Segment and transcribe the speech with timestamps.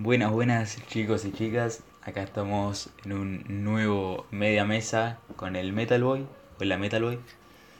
[0.00, 1.82] Buenas, buenas chicos y chicas.
[2.02, 6.24] Acá estamos en un nuevo media mesa con el Metal Boy.
[6.60, 7.18] Hola Metal Boy.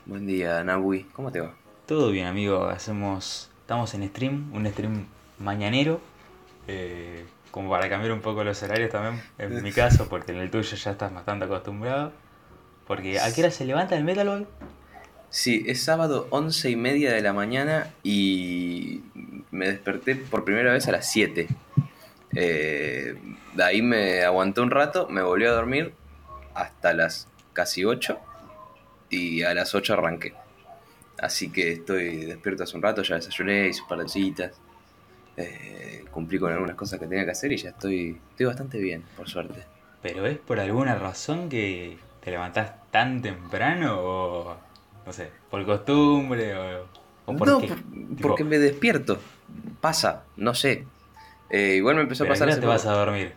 [0.05, 1.05] Buen día, Nabui.
[1.13, 1.55] ¿Cómo te va?
[1.87, 2.65] Todo bien, amigo.
[2.65, 5.07] Hacemos, estamos en stream, un stream
[5.39, 6.01] mañanero,
[6.67, 9.23] eh, como para cambiar un poco los horarios también.
[9.39, 12.11] En mi caso, porque en el tuyo ya estás bastante acostumbrado.
[12.89, 14.47] Porque ¿a qué hora se levanta el Metal Boy?
[15.31, 19.03] Sí, es sábado once y media de la mañana y
[19.53, 21.47] me desperté por primera vez a las 7.
[22.35, 23.15] Eh,
[23.55, 25.95] de ahí me aguanté un rato, me volví a dormir
[26.55, 28.19] hasta las casi 8
[29.11, 30.35] y a las 8 arranqué.
[31.19, 34.53] Así que estoy despierto hace un rato, ya desayuné, hice un par de citas,
[35.37, 39.03] eh, cumplí con algunas cosas que tenía que hacer y ya estoy, estoy bastante bien,
[39.17, 39.65] por suerte.
[40.03, 44.57] ¿Pero es por alguna razón que te levantás tan temprano o,
[45.07, 46.87] no sé, por costumbre o,
[47.27, 47.67] o por no, qué?
[47.69, 49.19] por- Tipo, porque me despierto.
[49.81, 50.85] Pasa, no sé.
[51.51, 53.35] Eh, igual me empezó a ¿pero a pasar hace te vas a dormir?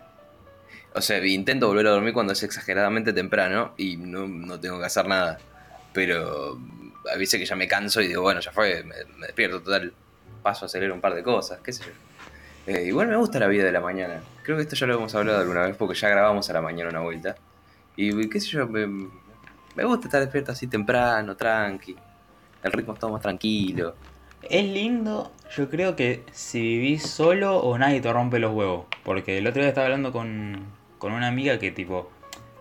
[0.94, 4.86] O sea, intento volver a dormir cuando es exageradamente temprano y no, no tengo que
[4.86, 5.38] hacer nada.
[5.94, 6.60] Pero
[7.12, 9.94] a veces que ya me canso y digo, bueno, ya fue, me, me despierto total,
[10.44, 11.92] paso a acelerar un par de cosas, qué sé yo.
[12.68, 14.22] Eh, igual me gusta la vida de la mañana.
[14.44, 16.90] Creo que esto ya lo hemos hablado alguna vez porque ya grabamos a la mañana
[16.90, 17.36] una vuelta.
[17.96, 21.96] Y qué sé yo, me, me gusta estar despierto así temprano, tranqui.
[22.64, 23.96] El ritmo está más tranquilo.
[24.50, 28.86] Es lindo, yo creo que si vivís solo o nadie te rompe los huevos.
[29.04, 30.66] Porque el otro día estaba hablando con,
[30.98, 32.12] con una amiga que tipo,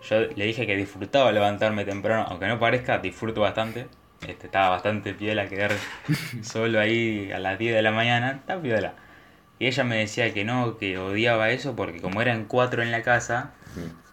[0.09, 3.87] yo le dije que disfrutaba levantarme temprano, aunque no parezca, disfruto bastante.
[4.27, 5.73] Este, estaba bastante piola quedar
[6.43, 8.95] solo ahí a las 10 de la mañana, está piola.
[9.59, 13.03] Y ella me decía que no, que odiaba eso porque como eran cuatro en la
[13.03, 13.53] casa,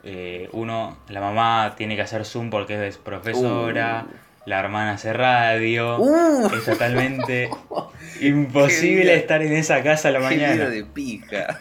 [0.04, 4.06] eh, uno, la mamá tiene que hacer Zoom porque es profesora,
[4.48, 6.00] la hermana hace radio.
[6.00, 6.50] ¡Uh!
[6.56, 7.50] Es totalmente
[8.22, 10.70] imposible estar en esa casa a la ¡Qué vida mañana.
[10.70, 11.60] de pija!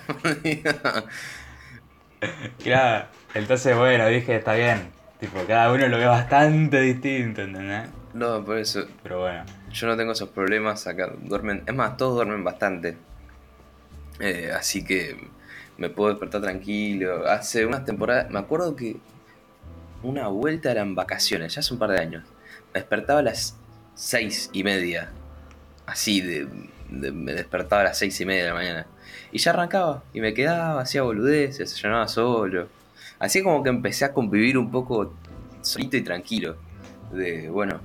[2.62, 4.88] Claro, entonces bueno, dije, está bien.
[5.18, 7.90] Tipo, cada uno lo ve bastante distinto, ¿entendés?
[8.14, 8.86] no, por eso.
[9.02, 9.44] Pero bueno.
[9.72, 11.12] Yo no tengo esos problemas acá.
[11.20, 12.96] Duermen, es más, todos duermen bastante.
[14.20, 15.28] Eh, así que
[15.76, 17.26] me puedo despertar tranquilo.
[17.26, 18.96] Hace unas temporadas, me acuerdo que
[20.02, 22.24] una vuelta eran vacaciones, ya hace un par de años.
[22.76, 23.56] Me despertaba a las
[23.94, 25.08] seis y media.
[25.86, 26.46] Así, de,
[26.90, 28.86] de- me despertaba a las seis y media de la mañana.
[29.32, 32.68] Y ya arrancaba, y me quedaba, hacía boludeces, se llenaba solo.
[33.18, 35.14] Así como que empecé a convivir un poco
[35.62, 36.56] solito y tranquilo.
[37.12, 37.80] De, bueno,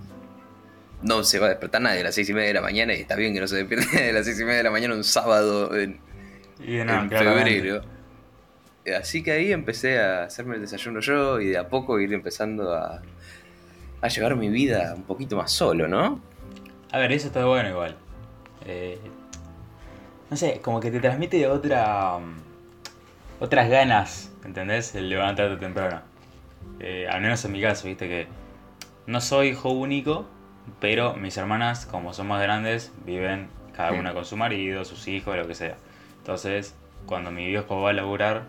[1.03, 2.99] no se va a despertar nadie a las seis y media de la mañana y
[2.99, 5.05] está bien que no se despierte a las seis y media de la mañana un
[5.05, 6.01] sábado en,
[6.59, 7.81] Y en febrero.
[8.99, 12.73] Así que ahí empecé a hacerme el desayuno yo y de a poco ir empezando
[12.75, 13.01] a,
[14.01, 16.19] a llevar mi vida un poquito más solo, ¿no?
[16.91, 17.95] A ver, eso está bueno igual.
[18.65, 18.99] Eh,
[20.29, 22.17] no sé, como que te transmite otra.
[22.19, 24.95] mm, otras ganas, ¿entendés?
[24.95, 26.01] El levantarte temprano.
[26.79, 28.27] Eh, al menos en mi caso, viste que.
[29.07, 30.27] No soy hijo único,
[30.79, 35.35] pero mis hermanas, como son más grandes, viven cada una con su marido, sus hijos,
[35.35, 35.75] lo que sea.
[36.19, 36.75] Entonces,
[37.05, 38.43] cuando mi viejo va a laburar,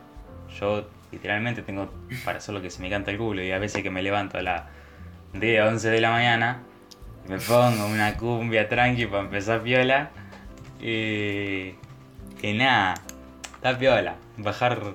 [0.61, 1.91] yo literalmente tengo
[2.25, 3.43] para hacer lo que se me canta el culo.
[3.43, 4.62] Y a veces que me levanto a las
[5.34, 6.62] 10, 11 de la mañana,
[7.28, 10.10] me pongo una cumbia tranqui para empezar piola.
[10.81, 11.75] Y.
[12.41, 12.94] Que nada,
[13.54, 14.16] está piola.
[14.37, 14.94] Bajar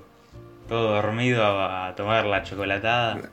[0.68, 3.30] todo dormido a, a tomar la chocolatada.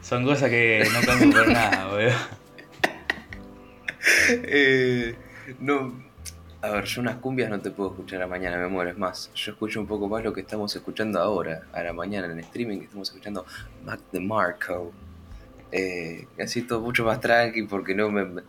[0.00, 2.12] Son cosas que no cambio por nada, boludo.
[4.30, 5.14] Eh,
[5.60, 6.08] no.
[6.60, 8.90] A ver, yo unas cumbias no te puedo escuchar a la mañana, me muero.
[8.90, 12.26] Es más, yo escucho un poco más lo que estamos escuchando ahora, a la mañana
[12.26, 13.46] en streaming, que estamos escuchando
[13.84, 14.92] Mac DeMarco.
[15.72, 18.42] Eh, así todo mucho más tranqui porque no me,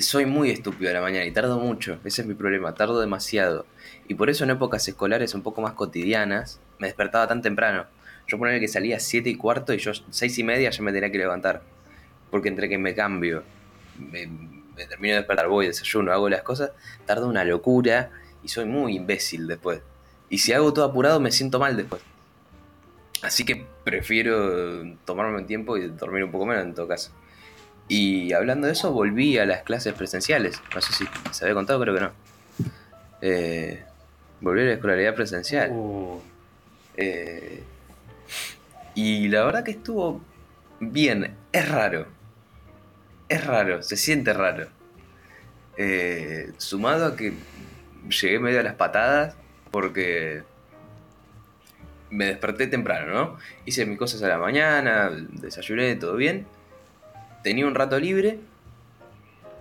[0.00, 3.66] Soy muy estúpido a la mañana y tardo mucho, ese es mi problema, tardo demasiado.
[4.08, 7.86] Y por eso en épocas escolares un poco más cotidianas me despertaba tan temprano.
[8.26, 10.92] Yo ponía que salía a 7 y cuarto y yo 6 y media ya me
[10.92, 11.62] tenía que levantar.
[12.30, 13.42] Porque entre que me cambio,
[13.98, 16.70] me, me termino de despertar, voy, desayuno, hago las cosas,
[17.04, 18.10] tarda una locura
[18.42, 19.82] y soy muy imbécil después.
[20.28, 22.02] Y si hago todo apurado me siento mal después.
[23.22, 27.12] Así que prefiero tomarme un tiempo y dormir un poco menos en todo caso.
[27.88, 30.60] Y hablando de eso, volví a las clases presenciales.
[30.74, 32.12] No sé si se había contado, creo que no.
[33.20, 33.84] Eh,
[34.40, 35.70] volví a la escolaridad presencial.
[35.72, 36.20] Uh,
[36.96, 37.62] Eh,
[38.94, 40.20] y la verdad que estuvo
[40.80, 41.36] bien.
[41.52, 42.06] Es raro.
[43.28, 44.66] Es raro, se siente raro.
[45.76, 47.32] Eh, sumado a que
[48.08, 49.34] llegué medio a las patadas
[49.70, 50.42] porque
[52.10, 53.38] me desperté temprano, ¿no?
[53.64, 56.46] Hice mis cosas a la mañana, desayuné, todo bien.
[57.42, 58.38] Tenía un rato libre,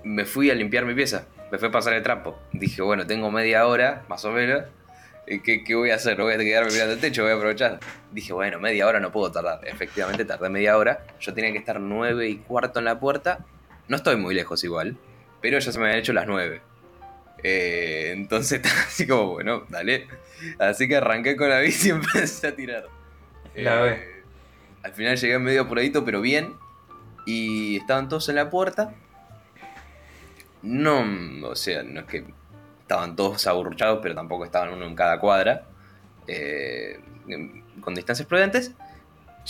[0.03, 2.37] me fui a limpiar mi pieza, me fui a pasar el trapo.
[2.51, 4.63] Dije, bueno, tengo media hora, más o menos.
[5.27, 6.17] Eh, ¿Qué, ¿Qué voy a hacer?
[6.17, 7.23] ¿No voy a quedarme mirando el techo?
[7.23, 7.79] Voy a aprovechar.
[8.11, 9.61] Dije, bueno, media hora no puedo tardar.
[9.63, 11.05] Efectivamente, tardé media hora.
[11.19, 13.45] Yo tenía que estar nueve y cuarto en la puerta.
[13.87, 14.97] No estoy muy lejos igual,
[15.41, 16.61] pero ya se me habían hecho las nueve.
[17.43, 20.07] Eh, entonces, así como, bueno, dale.
[20.57, 22.87] Así que arranqué con la bici y empecé a tirar.
[23.55, 24.23] La Eh,
[24.83, 26.53] al final llegué medio apuradito, pero bien.
[27.25, 28.93] Y estaban todos en la puerta.
[30.61, 31.05] No,
[31.47, 32.25] o sea, no es que
[32.81, 35.65] estaban todos aburruchados, pero tampoco estaban uno en cada cuadra.
[36.27, 36.99] eh,
[37.81, 38.73] con distancias prudentes.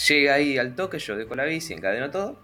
[0.07, 2.39] Llega ahí al toque, yo dejo la bici, encadeno todo.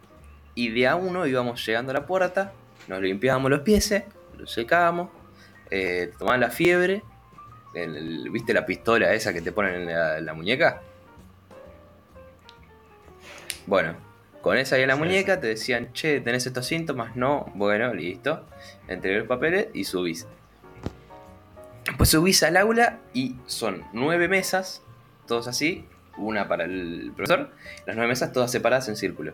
[0.55, 2.53] Y de a uno íbamos llegando a la puerta,
[2.87, 3.93] nos limpiábamos los pies,
[4.37, 5.09] los secábamos,
[5.71, 7.03] eh, tomaban la fiebre.
[7.73, 10.81] el- el- ¿Viste la pistola esa que te ponen en la, en la muñeca?
[13.65, 13.95] Bueno,
[14.41, 17.15] con esa ahí en la Sí, muñeca te decían, che, ¿tenés estos síntomas?
[17.15, 18.45] No, bueno, listo.
[18.87, 20.25] Entregué los papeles y subís.
[21.85, 24.81] Después subís al aula y son nueve mesas,
[25.27, 25.85] todos así,
[26.17, 27.51] una para el profesor,
[27.85, 29.33] las nueve mesas todas separadas en círculo.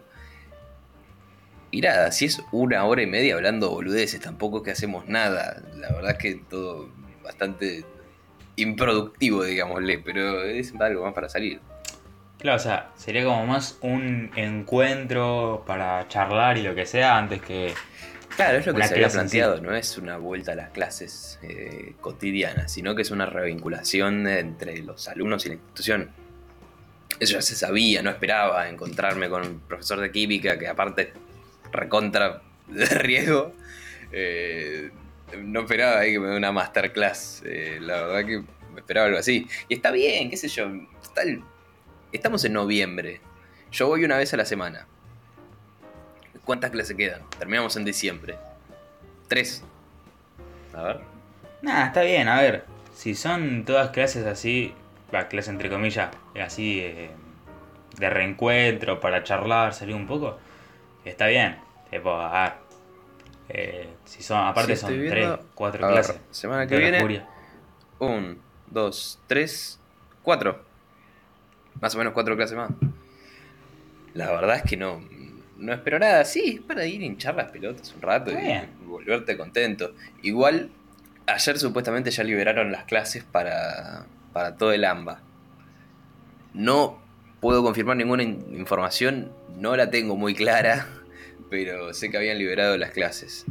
[1.71, 5.61] Y nada, si es una hora y media hablando boludeces, tampoco es que hacemos nada.
[5.77, 6.89] La verdad es que todo
[7.23, 7.85] bastante
[8.57, 11.61] improductivo, digámosle, pero es algo más para salir.
[12.39, 17.41] Claro, o sea, sería como más un encuentro para charlar y lo que sea antes
[17.41, 17.73] que.
[18.35, 19.17] Claro, es lo que se había sí.
[19.17, 24.27] planteado, no es una vuelta a las clases eh, cotidianas, sino que es una revinculación
[24.27, 26.09] entre los alumnos y la institución.
[27.19, 31.13] Eso ya se sabía, no esperaba encontrarme con un profesor de química que aparte
[31.71, 33.53] recontra de riesgo.
[34.11, 34.91] eh,
[35.37, 37.43] no esperaba ahí que me dé una masterclass.
[37.45, 39.47] eh, la verdad que me esperaba algo así.
[39.69, 40.69] Y está bien, qué sé yo.
[41.01, 41.21] está
[42.11, 43.21] estamos en noviembre.
[43.71, 44.85] Yo voy una vez a la semana.
[46.43, 47.21] ¿Cuántas clases quedan?
[47.37, 48.35] Terminamos en diciembre.
[49.27, 49.63] Tres.
[50.73, 50.99] A ver.
[51.61, 52.65] Nada, está bien, a ver.
[52.93, 54.73] Si son todas clases así,
[55.11, 56.09] la clase entre comillas,
[56.41, 57.11] así eh,
[57.97, 60.37] de reencuentro para charlar, salir un poco,
[61.05, 61.57] está bien.
[61.89, 62.53] Tipo, a ver.
[63.49, 66.21] eh, si son, aparte Sí, son tres, cuatro ver, clases.
[66.31, 66.99] semana que viene.
[67.01, 67.27] furia.
[67.99, 69.79] Un, dos, tres,
[70.23, 70.63] cuatro.
[71.81, 72.71] Más o menos cuatro clases más.
[74.13, 75.01] La verdad es que no,
[75.57, 76.23] no espero nada.
[76.25, 78.69] Sí, es para ir a hinchar las pelotas un rato Está y bien.
[78.85, 79.93] volverte contento.
[80.21, 80.69] Igual,
[81.27, 85.21] ayer supuestamente ya liberaron las clases para, para todo el AMBA.
[86.53, 87.01] No
[87.41, 90.87] puedo confirmar ninguna in- información, no la tengo muy clara,
[91.49, 93.45] pero sé que habían liberado las clases.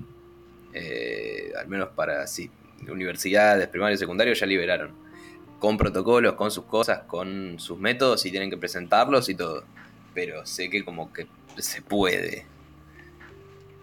[0.73, 2.51] Eh, al menos para, sí,
[2.89, 4.93] universidades, primario y secundario ya liberaron.
[5.59, 9.65] Con protocolos, con sus cosas, con sus métodos y tienen que presentarlos y todo.
[10.15, 11.27] Pero sé que como que
[11.59, 12.47] se puede.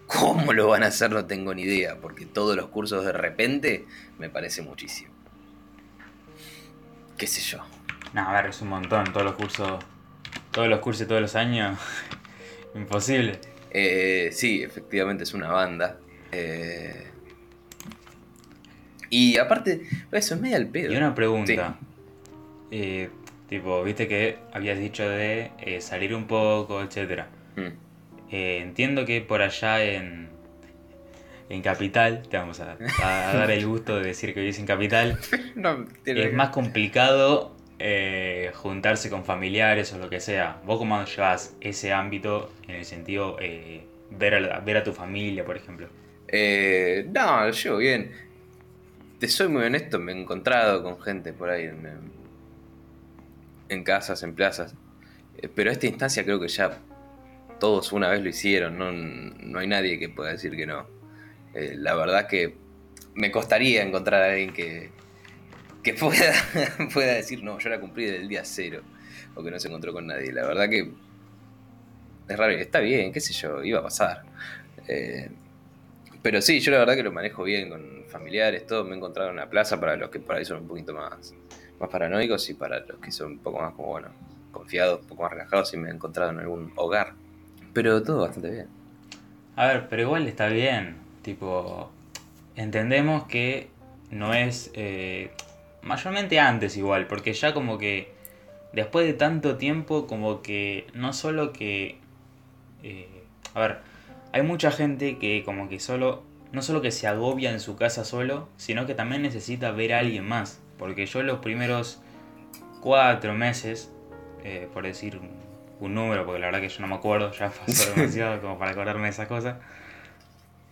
[0.07, 1.11] ¿Cómo lo van a hacer?
[1.11, 3.85] No tengo ni idea, porque todos los cursos de repente
[4.17, 5.11] me parece muchísimo.
[7.17, 7.59] ¿Qué sé yo?
[8.13, 9.83] No, a ver, es un montón, todos los cursos,
[10.51, 11.79] todos los cursos todos los años,
[12.75, 13.39] imposible.
[13.71, 15.97] Eh, sí, efectivamente es una banda.
[16.31, 17.05] Eh,
[19.09, 20.91] y aparte, eso es medio al pedo.
[20.91, 21.77] Y una pregunta.
[22.71, 23.09] Eh,
[23.47, 27.27] tipo, viste que habías dicho de eh, salir un poco, etcétera.
[27.55, 27.67] Mm.
[28.31, 30.27] Eh, entiendo que por allá en,
[31.49, 35.17] en Capital, te vamos a, a dar el gusto de decir que vivís en Capital,
[35.55, 40.61] No, es que- más complicado eh, juntarse con familiares o lo que sea.
[40.65, 45.45] ¿Vos cómo llevas ese ámbito en el sentido eh, ver, a, ver a tu familia,
[45.45, 45.87] por ejemplo?
[46.27, 48.11] Eh, no, lo llevo bien.
[49.19, 52.11] Te soy muy honesto, me he encontrado con gente por ahí en,
[53.69, 54.75] en casas, en plazas.
[55.37, 56.79] Eh, Pero a esta instancia creo que ya
[57.59, 60.85] todos una vez lo hicieron, no, no hay nadie que pueda decir que no.
[61.53, 62.55] Eh, la verdad que
[63.15, 64.91] me costaría encontrar a alguien que,
[65.87, 66.33] que pueda,
[66.93, 68.81] pueda decir, no, yo la cumplí desde el día cero,
[69.35, 70.33] o que no se encontró con nadie.
[70.33, 70.91] La verdad que
[72.27, 74.23] es raro, está bien, qué sé yo, iba a pasar.
[74.85, 75.29] Eh,
[76.21, 78.83] pero sí, yo la verdad que lo manejo bien con familiares, todo.
[78.83, 81.33] Me he encontrado en una plaza para los que por ahí son un poquito más,
[81.79, 84.09] más paranoicos y para los que son un poco más como, bueno,
[84.51, 87.13] confiados, un poco más relajados y me he encontrado en algún hogar.
[87.71, 88.67] Pero todo bastante bien.
[89.55, 90.97] A ver, pero igual está bien.
[91.21, 91.89] Tipo,
[92.57, 93.69] entendemos que
[94.11, 94.69] no es.
[94.73, 95.31] eh,
[95.87, 98.15] mayormente antes igual, porque ya como que.
[98.73, 100.87] Después de tanto tiempo, como que.
[100.93, 101.97] No solo que.
[102.83, 103.77] eh, a ver,
[104.33, 106.23] hay mucha gente que como que solo.
[106.51, 109.99] No solo que se agobia en su casa solo, sino que también necesita ver a
[109.99, 110.61] alguien más.
[110.77, 112.01] Porque yo los primeros
[112.81, 113.91] cuatro meses,
[114.43, 115.19] eh, por decir
[115.79, 118.71] un, número, porque la verdad que yo no me acuerdo, ya pasó demasiado como para
[118.71, 119.57] acordarme de esas cosas.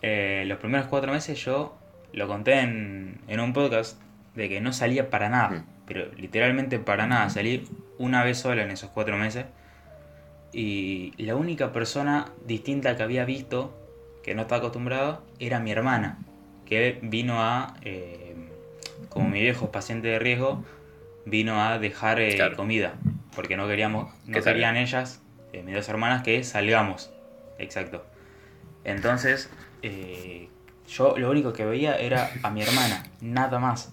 [0.02, 1.78] Eh, los primeros cuatro meses yo
[2.14, 4.00] lo conté en, en un podcast
[4.36, 7.30] de que no salía para nada, pero literalmente para nada.
[7.30, 9.46] Salí una vez sola en esos cuatro meses.
[10.52, 13.76] Y la única persona distinta que había visto,
[14.24, 16.20] que no estaba acostumbrado, era mi hermana,
[16.66, 18.36] que vino a, eh,
[19.10, 20.64] como mi viejo paciente de riesgo,
[21.26, 22.94] vino a dejar eh, comida,
[23.36, 27.12] porque no queríamos, no querían ellas, eh, mis dos hermanas, que salgamos.
[27.58, 28.06] Exacto.
[28.86, 29.50] Entonces,
[30.88, 33.92] yo lo único que veía era a mi hermana, nada más.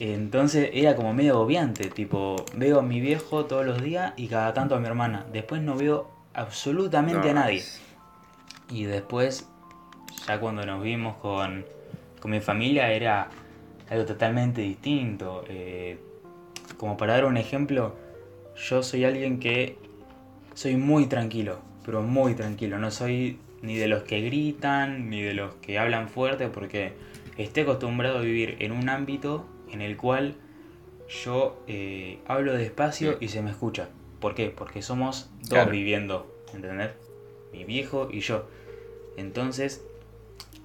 [0.00, 4.52] Entonces era como medio agobiante, tipo, veo a mi viejo todos los días y cada
[4.54, 5.26] tanto a mi hermana.
[5.32, 7.62] Después no veo absolutamente a nadie.
[8.70, 9.48] Y después,
[10.26, 11.64] ya cuando nos vimos con,
[12.24, 13.28] mi familia, era
[13.90, 15.44] algo totalmente distinto.
[15.48, 15.98] Eh,
[16.78, 17.94] como para dar un ejemplo,
[18.56, 19.76] yo soy alguien que
[20.54, 22.78] soy muy tranquilo, pero muy tranquilo.
[22.78, 26.92] No soy ni de los que gritan, ni de los que hablan fuerte, porque
[27.36, 30.36] estoy acostumbrado a vivir en un ámbito en el cual
[31.08, 33.88] yo eh, hablo despacio y se me escucha.
[34.20, 34.50] ¿Por qué?
[34.50, 36.92] Porque somos dos viviendo, ¿entendés?
[37.52, 38.46] Mi viejo y yo.
[39.16, 39.84] Entonces,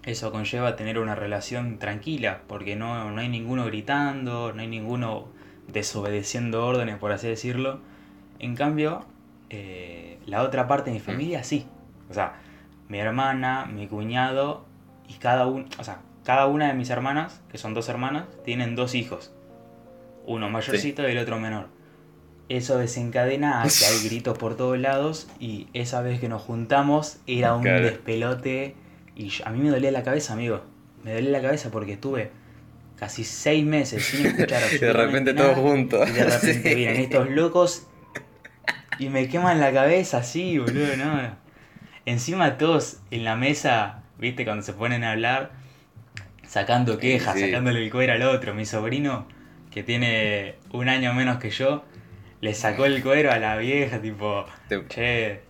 [0.03, 5.27] eso conlleva tener una relación tranquila, porque no, no hay ninguno gritando, no hay ninguno
[5.67, 7.79] desobedeciendo órdenes, por así decirlo.
[8.39, 9.05] En cambio,
[9.49, 11.65] eh, la otra parte de mi familia sí.
[12.09, 12.35] O sea,
[12.87, 14.65] mi hermana, mi cuñado
[15.09, 18.75] y cada uno, o sea, cada una de mis hermanas, que son dos hermanas, tienen
[18.75, 19.31] dos hijos.
[20.25, 21.69] Uno mayorcito y el otro menor.
[22.49, 27.19] Eso desencadena a que hay gritos por todos lados y esa vez que nos juntamos
[27.27, 28.75] era un despelote
[29.15, 30.63] y a mí me dolía la cabeza, amigo.
[31.01, 32.31] Me dolía la cabeza porque estuve
[32.97, 36.09] casi seis meses sin escuchar Y de repente todos juntos.
[36.09, 37.87] Y de repente vienen estos locos
[38.99, 41.37] y me queman la cabeza así, boludo, ¿no?
[42.05, 45.56] Encima todos en la mesa, viste, cuando se ponen a hablar,
[46.47, 48.53] sacando quejas, sacándole el cuero al otro.
[48.53, 49.27] Mi sobrino,
[49.71, 51.83] que tiene un año menos que yo,
[52.41, 54.45] le sacó el cuero a la vieja, tipo,
[54.89, 55.41] che,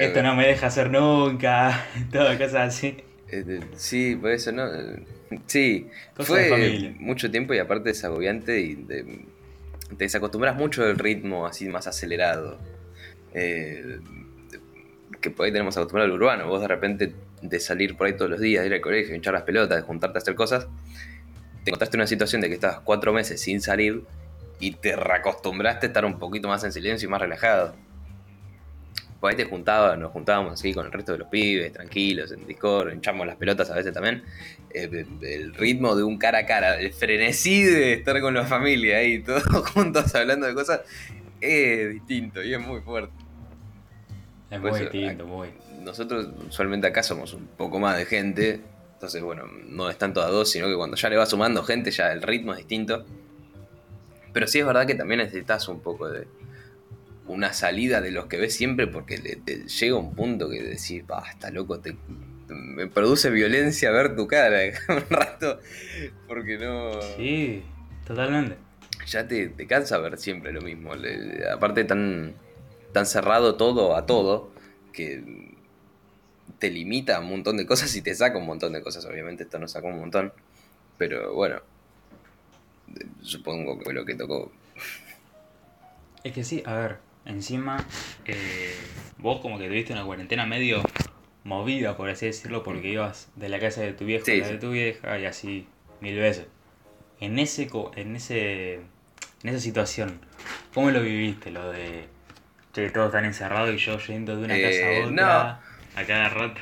[0.00, 2.96] esto no me deja hacer nunca, todo cosas así.
[3.28, 4.68] Este, sí, por eso, ¿no?
[5.46, 9.04] Sí, fue mucho tiempo y aparte es agobiante y te,
[9.96, 12.58] desacostumbras mucho del ritmo así más acelerado.
[13.34, 14.00] Eh,
[15.20, 16.48] que por ahí tenemos acostumbrado al urbano.
[16.48, 19.34] Vos de repente de salir por ahí todos los días, de ir al colegio, hinchar
[19.34, 20.68] las pelotas, de juntarte a hacer cosas,
[21.64, 24.02] te encontraste en una situación de que estabas cuatro meses sin salir
[24.58, 27.74] y te reacostumbraste a estar un poquito más en silencio y más relajado.
[29.20, 32.44] Por ahí te juntabas, nos juntábamos así con el resto de los pibes, tranquilos, en
[32.46, 34.24] Discord, hinchamos las pelotas a veces también.
[34.70, 38.98] Eh, el ritmo de un cara a cara, el frenesí de estar con la familia
[38.98, 40.80] ahí, todos juntos hablando de cosas,
[41.40, 43.12] es distinto y es muy fuerte.
[44.50, 45.48] Es muy distinto, muy.
[45.82, 48.60] Nosotros usualmente acá somos un poco más de gente,
[48.94, 51.90] entonces bueno, no es tanto a dos, sino que cuando ya le va sumando gente
[51.90, 53.04] ya el ritmo es distinto.
[54.32, 56.26] Pero sí es verdad que también necesitas un poco de
[57.26, 61.80] una salida de los que ves siempre porque llega un punto que decís, basta loco,
[61.80, 61.96] te,
[62.48, 64.58] me produce violencia ver tu cara
[64.88, 65.60] un rato
[66.26, 67.00] porque no...
[67.16, 67.62] Sí,
[68.06, 68.56] totalmente.
[69.06, 70.92] Ya te, te cansa ver siempre lo mismo.
[71.52, 72.34] aparte tan
[72.92, 74.52] tan cerrado todo a todo
[74.92, 75.51] que
[76.62, 79.04] te limita un montón de cosas y te saca un montón de cosas.
[79.04, 80.32] Obviamente esto nos sacó un montón,
[80.96, 81.60] pero bueno,
[83.20, 84.52] supongo que lo que tocó.
[86.22, 87.84] Es que sí, a ver, encima
[88.26, 88.76] eh,
[89.18, 90.84] vos como que tuviste una cuarentena medio
[91.42, 92.92] movida, por así decirlo, porque mm.
[92.92, 95.66] ibas de la casa de tu viejo a la de tu vieja y así
[96.00, 96.46] mil veces.
[97.18, 98.84] En ese, en ese, en
[99.42, 100.20] esa situación,
[100.72, 101.50] ¿cómo lo viviste?
[101.50, 102.04] Lo de
[102.72, 106.28] que todos están encerrados y yo yendo de una casa a eh, otra a cada
[106.28, 106.60] rato.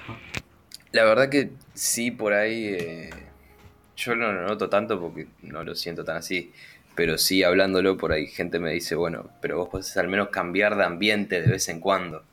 [0.92, 2.74] La verdad que sí, por ahí.
[2.78, 3.10] Eh,
[3.96, 6.52] yo no lo noto tanto porque no lo siento tan así.
[6.94, 10.76] Pero sí, hablándolo, por ahí gente me dice, bueno, pero vos podés al menos cambiar
[10.76, 12.24] de ambiente de vez en cuando.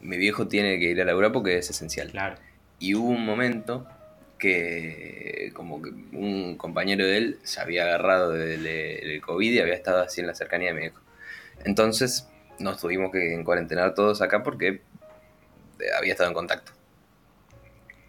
[0.00, 2.10] Mi viejo tiene que ir a laburar porque es esencial.
[2.10, 2.36] Claro.
[2.78, 3.86] Y hubo un momento
[4.38, 10.02] que como que un compañero de él se había agarrado del, COVID y había estado
[10.02, 11.00] así en la cercanía de mi viejo.
[11.64, 12.28] Entonces
[12.58, 14.82] nos tuvimos que cuarentenar todos acá porque
[15.96, 16.72] había estado en contacto.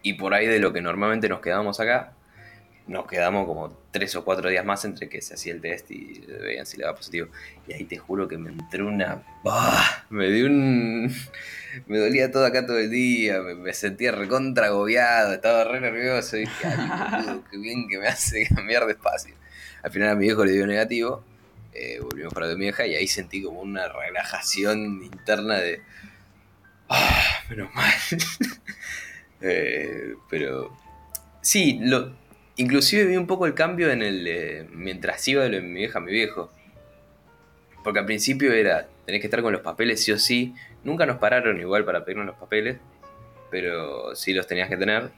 [0.02, 2.12] Y por ahí de lo que normalmente nos quedábamos acá,
[2.86, 6.20] nos quedamos como tres o cuatro días más entre que se hacía el test y
[6.20, 7.28] veían si le daba positivo.
[7.66, 9.22] Y ahí te juro que me entró una...
[10.08, 11.12] Me dio un...
[11.86, 16.38] Me dolía todo acá todo el día, me, sentía recontra agobiado, estaba re nervioso.
[16.38, 19.34] Y dije, ay, qué bien que me hace cambiar de espacio.
[19.82, 21.22] Al final a mi viejo le dio negativo
[21.78, 25.82] eh, volvimos para mi vieja y ahí sentí como una relajación interna de.
[26.88, 27.42] ¡Ah!
[27.48, 27.92] menos mal.
[29.42, 30.74] Eh, pero.
[31.42, 32.10] Sí, lo,
[32.58, 34.26] Inclusive vi un poco el cambio en el...
[34.26, 36.50] eh, mientras iba de mi vieja a mi viejo.
[37.84, 40.54] Porque al principio era, tenés que estar con los papeles sí o sí.
[40.82, 42.78] Nunca nos pararon igual para pedirnos los papeles,
[43.50, 45.10] pero sí los tenías que tener.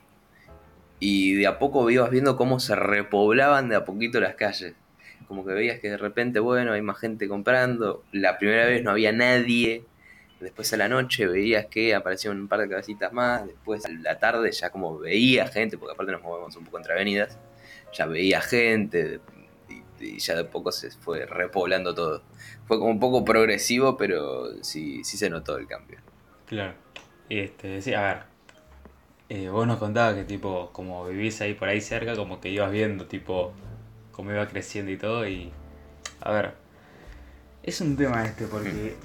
[0.99, 4.75] Y de a poco ibas viendo cómo se repoblaban de a poquito las calles.
[5.29, 8.03] Como que veías que de repente, bueno, hay más gente comprando.
[8.11, 9.85] La primera vez no había nadie.
[10.41, 13.47] Después a la noche veías que aparecían un par de cabecitas más.
[13.47, 16.93] Después a la tarde ya como veía gente, porque aparte nos movemos un poco entre
[16.95, 17.39] avenidas.
[17.93, 19.21] Ya veía gente
[19.69, 22.23] y, y ya de poco se fue repoblando todo.
[22.67, 25.99] Fue como un poco progresivo, pero sí, sí se notó el cambio.
[26.47, 26.75] Claro.
[27.29, 28.23] Este, sí, a ver.
[29.29, 32.71] eh, vos nos contabas que tipo, como vivís ahí por ahí cerca, como que ibas
[32.71, 33.53] viendo, tipo,
[34.13, 35.27] cómo iba creciendo y todo.
[35.29, 35.53] Y.
[36.21, 36.55] A ver.
[37.63, 38.97] Es un tema este, porque.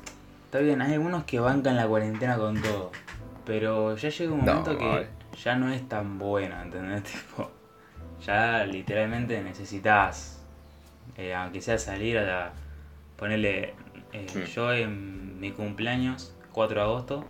[0.53, 2.91] Está bien, hay algunos que bancan la cuarentena con todo.
[3.43, 5.07] Pero ya llega un No, momento que
[5.43, 7.01] ya no es tan buena, ¿entendés?
[7.11, 7.49] Tipo,
[8.23, 10.43] ya literalmente necesitas,
[11.17, 12.53] eh, aunque sea salir a la-
[13.17, 13.73] ponerle.
[14.11, 14.47] eh.
[14.53, 17.25] Yo en mi cumpleaños, 4 de agosto,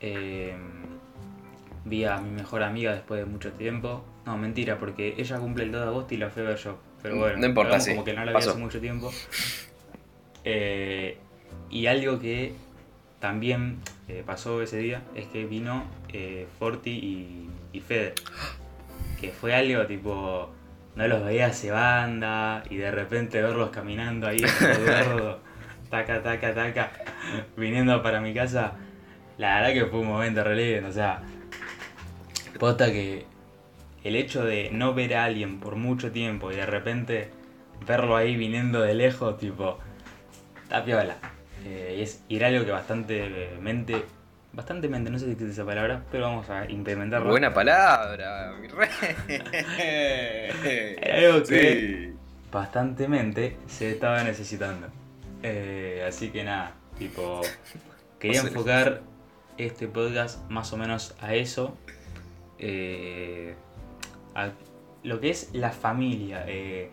[0.00, 0.56] eh,
[1.84, 4.06] vi a mi mejor amiga después de mucho tiempo.
[4.24, 6.78] No, mentira, porque ella cumple el 2 de agosto y la fui a ver yo.
[7.02, 8.52] Pero bueno, No importa, sí, como que no la vi pasó.
[8.52, 9.10] hace mucho tiempo.
[10.44, 11.18] Eh,
[11.72, 12.52] y algo que
[13.18, 18.14] también eh, pasó ese día es que vino eh, Forti y, y Fede.
[19.20, 20.50] Que fue algo tipo.
[20.94, 24.42] No los veía hace banda y de repente verlos caminando ahí,
[24.86, 25.40] gordo,
[25.88, 26.92] taca, taca, taca,
[27.56, 28.74] viniendo para mi casa.
[29.38, 31.22] La verdad que fue un momento re lindo, o sea,
[32.58, 33.24] posta que
[34.04, 37.30] el hecho de no ver a alguien por mucho tiempo y de repente
[37.86, 39.78] verlo ahí viniendo de lejos, tipo,
[40.62, 41.31] está piola.
[41.64, 44.04] Eh, y es, y era algo que bastante mente,
[44.52, 47.30] bastante mente, no sé si existe esa palabra, pero vamos a implementarla.
[47.30, 48.88] Buena palabra, mi rey.
[51.00, 52.18] Era algo que- Sí.
[52.50, 54.88] Bastantemente se estaba necesitando.
[55.42, 57.40] Eh, así que nada, tipo,
[58.18, 59.00] quería enfocar
[59.56, 61.76] este podcast más o menos a eso.
[62.58, 63.54] eh,
[64.34, 64.50] a
[65.02, 66.44] lo que es la familia.
[66.46, 66.90] eh,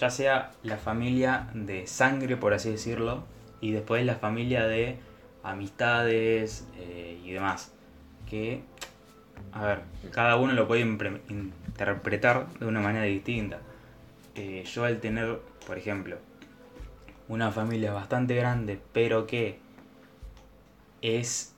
[0.00, 3.24] ya sea la familia de sangre, por así decirlo,
[3.60, 4.98] y después la familia de
[5.42, 7.72] amistades eh, y demás.
[8.28, 8.62] Que,
[9.52, 13.60] a ver, cada uno lo puede interpretar de una manera distinta.
[14.34, 16.18] Eh, yo al tener, por ejemplo,
[17.28, 19.58] una familia bastante grande, pero que
[21.02, 21.54] es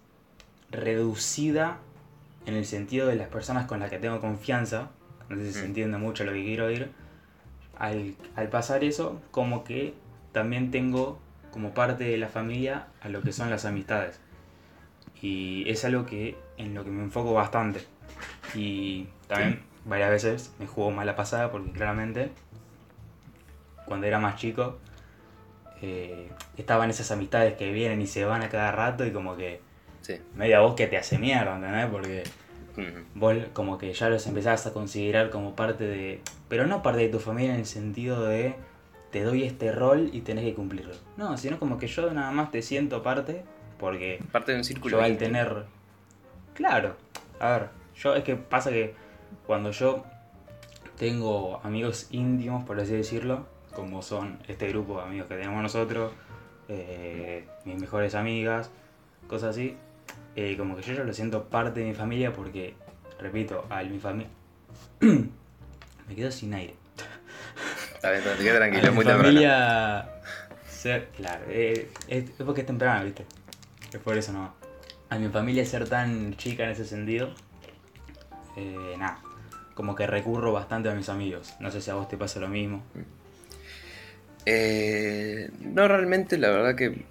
[0.70, 1.78] reducida
[2.46, 4.90] en el sentido de las personas con las que tengo confianza,
[5.28, 5.66] no sé si se Mm.
[5.66, 6.90] entiende mucho lo que quiero decir,
[7.78, 9.94] al, al pasar eso, como que
[10.32, 14.20] también tengo como parte de la familia a lo que son las amistades.
[15.20, 17.80] Y es algo que en lo que me enfoco bastante.
[18.54, 22.30] Y también varias veces me jugó mala pasada porque claramente
[23.86, 24.78] cuando era más chico
[25.80, 29.60] eh, estaban esas amistades que vienen y se van a cada rato y como que
[30.00, 30.20] Sí.
[30.36, 31.86] media voz que te hace mierda, ¿entendés?
[31.86, 32.22] Porque
[33.14, 36.20] vos como que ya los empezás a considerar como parte de...
[36.48, 38.54] Pero no parte de tu familia en el sentido de
[39.10, 40.94] te doy este rol y tenés que cumplirlo.
[41.16, 43.44] No, sino como que yo nada más te siento parte
[43.78, 44.98] porque Parte de un círculo.
[44.98, 45.64] yo al tener...
[46.54, 46.96] Claro,
[47.38, 48.94] a ver, yo es que pasa que
[49.46, 50.04] cuando yo
[50.98, 56.12] tengo amigos íntimos, por así decirlo, como son este grupo de amigos que tenemos nosotros,
[56.68, 58.70] eh, mis mejores amigas,
[59.28, 59.76] cosas así,
[60.34, 62.74] eh, como que yo ya lo siento parte de mi familia porque,
[63.20, 64.30] repito, al mi familia...
[66.08, 66.74] Me quedo sin aire.
[67.98, 69.22] Está bien, A tranquilo, mi muy temprano.
[69.24, 70.08] familia
[70.70, 73.26] ser, claro, eh, es, es porque es temprano, ¿viste?
[73.92, 74.54] Es por eso no.
[75.10, 77.34] A mi familia ser tan chica en ese sentido,
[78.56, 79.18] eh, nada,
[79.74, 81.54] como que recurro bastante a mis amigos.
[81.58, 82.84] No sé si a vos te pasa lo mismo.
[84.46, 87.04] Eh, no, realmente, la verdad que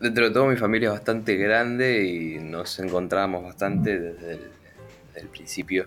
[0.00, 4.40] dentro de todo mi familia es bastante grande y nos encontramos bastante desde el,
[5.06, 5.86] desde el principio.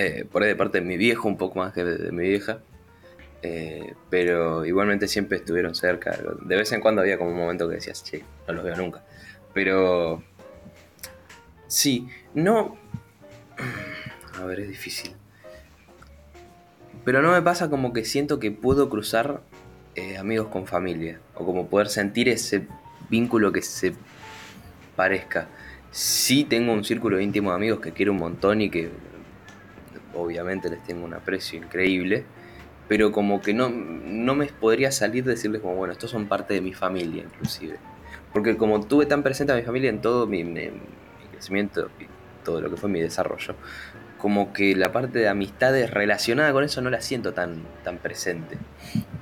[0.00, 2.60] Eh, por ahí de parte de mi viejo, un poco más que de, mi vieja.
[3.42, 6.16] Eh, pero igualmente siempre estuvieron cerca.
[6.40, 9.02] De vez en cuando había como un momento que decías, che, no los veo nunca.
[9.52, 10.22] Pero
[11.66, 12.78] sí, no.
[14.40, 15.16] A ver, es difícil.
[17.04, 19.40] Pero no me pasa como que siento que puedo cruzar
[19.96, 21.18] eh, amigos con familia.
[21.34, 22.68] O como poder sentir ese
[23.10, 23.94] vínculo que se
[24.94, 25.48] parezca.
[25.90, 28.92] Sí tengo un círculo íntimo de amigos que quiero un montón y que
[30.20, 32.24] obviamente les tengo un aprecio increíble.
[32.88, 36.60] Pero como que no, no me podría salir decirles como, bueno, estos son parte de
[36.62, 37.76] mi familia inclusive.
[38.32, 42.06] Porque como tuve tan presente a mi familia en todo mi, mi- mi crecimiento y
[42.44, 43.54] todo lo que fue mi desarrollo,
[44.16, 48.56] como que la parte de amistades relacionada con eso no la siento tan, tan presente.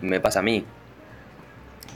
[0.00, 0.64] Me pasa a mí.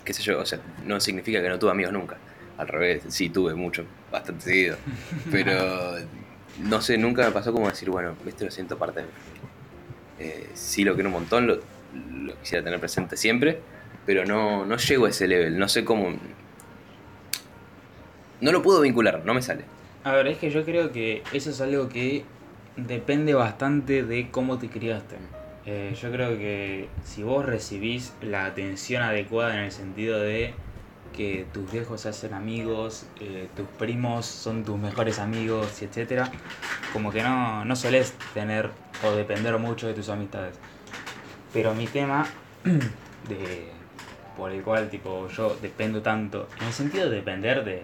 [0.04, 2.16] Qué sé yo, o sea, no significa que no tuve amigos nunca.
[2.58, 4.76] Al revés, sí tuve mucho, bastante seguido.
[5.30, 5.96] Pero
[6.62, 9.12] no sé, nunca me pasó como decir, bueno, esto lo siento parte de mí.
[10.18, 11.60] Eh, sí lo quiero un montón, lo,
[12.12, 13.60] lo, quisiera tener presente siempre,
[14.06, 16.14] pero no, no llego a ese level, no sé cómo...
[18.40, 19.64] No lo puedo vincular, no me sale.
[20.02, 22.24] A ver, es que yo creo que eso es algo que
[22.76, 25.16] depende bastante de cómo te criaste.
[25.66, 30.54] Eh, yo creo que si vos recibís la atención adecuada en el sentido de
[31.16, 36.30] que tus viejos hacen amigos, eh, tus primos son tus mejores amigos, etcétera,
[36.92, 38.70] como que no, no solés tener
[39.04, 40.54] o depender mucho de tus amistades.
[41.52, 42.26] Pero mi tema
[43.28, 43.70] de
[44.36, 47.82] por el cual tipo yo dependo tanto, en el sentido de depender de,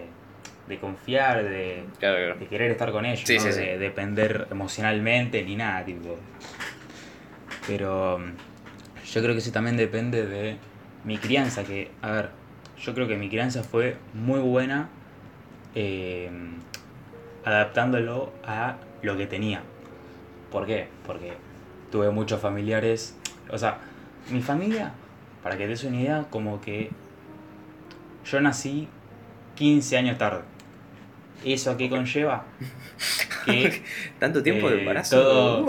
[0.67, 6.17] de confiar, de, de querer estar con ellos, no de depender emocionalmente ni nada, tipo.
[7.67, 8.19] Pero
[9.05, 10.57] yo creo que sí también depende de
[11.03, 12.29] mi crianza, que, a ver,
[12.81, 14.89] yo creo que mi crianza fue muy buena
[15.75, 16.29] eh,
[17.43, 19.61] adaptándolo a lo que tenía.
[20.51, 20.87] ¿Por qué?
[21.05, 21.33] Porque
[21.91, 23.15] tuve muchos familiares,
[23.49, 23.79] o sea,
[24.29, 24.91] mi familia,
[25.43, 26.89] para que te des una idea, como que
[28.29, 28.87] yo nací
[29.55, 30.41] 15 años tarde.
[31.45, 32.45] ¿Eso a qué conlleva?
[33.45, 33.81] Que,
[34.19, 35.21] ¿Tanto tiempo de eh, embarazo?
[35.21, 35.67] Todo...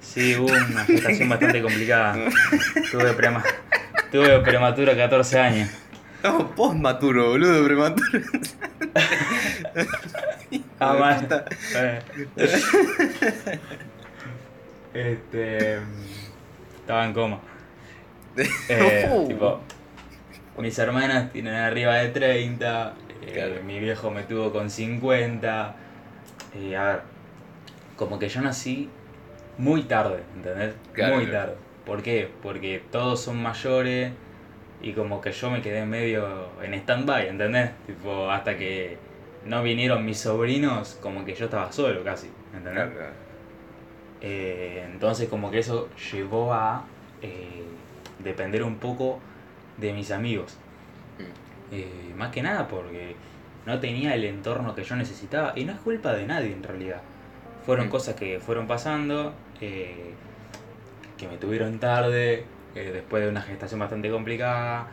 [0.00, 2.14] Sí, hubo una gestación bastante complicada.
[2.90, 3.44] Tuve, prema...
[4.10, 5.68] Tuve prematuro 14 años.
[6.22, 8.20] No, postmaturo, boludo, prematuro.
[10.80, 11.18] ah.
[14.94, 15.78] Este.
[16.80, 17.40] Estaba en coma.
[18.68, 19.60] Eh, tipo,
[20.58, 22.94] mis hermanas tienen arriba de 30,
[23.26, 25.74] eh, mi viejo me tuvo con 50.
[26.54, 27.00] Eh, a ver,
[27.96, 28.88] como que yo nací
[29.58, 30.74] muy tarde, ¿entendés?
[31.12, 31.56] muy tarde.
[31.84, 32.30] ¿Por qué?
[32.42, 34.12] Porque todos son mayores
[34.80, 37.70] y como que yo me quedé medio en stand-by, ¿entendés?
[37.86, 38.96] Tipo, hasta que
[39.44, 42.88] no vinieron mis sobrinos, como que yo estaba solo casi, ¿entendés?
[44.20, 46.84] Eh, entonces como que eso llevó a
[48.18, 49.20] depender un poco
[49.76, 50.56] de mis amigos.
[51.18, 51.74] Mm.
[51.74, 53.14] Eh, más que nada porque
[53.66, 55.52] no tenía el entorno que yo necesitaba.
[55.56, 57.00] Y no es culpa de nadie en realidad.
[57.64, 57.90] Fueron mm.
[57.90, 60.12] cosas que fueron pasando, eh,
[61.16, 64.88] que me tuvieron tarde, después de una gestación bastante complicada,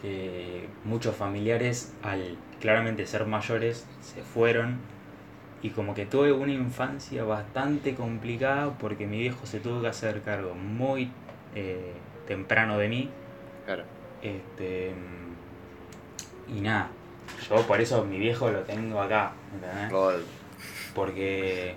[0.00, 4.78] que muchos familiares al claramente ser mayores se fueron.
[5.62, 10.20] Y como que tuve una infancia bastante complicada porque mi viejo se tuvo que hacer
[10.20, 11.10] cargo muy
[11.54, 11.94] eh,
[12.26, 13.10] temprano de mí.
[13.64, 13.84] Claro.
[14.20, 14.92] Este,
[16.48, 16.90] y nada,
[17.48, 20.22] yo por eso mi viejo lo tengo acá, ¿entendés?
[20.94, 21.76] Porque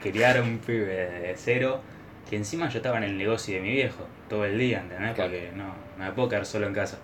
[0.00, 1.80] criar un pibe de cero,
[2.28, 5.14] que encima yo estaba en el negocio de mi viejo todo el día, ¿entendés?
[5.14, 6.98] Porque no, no me puedo quedar solo en casa.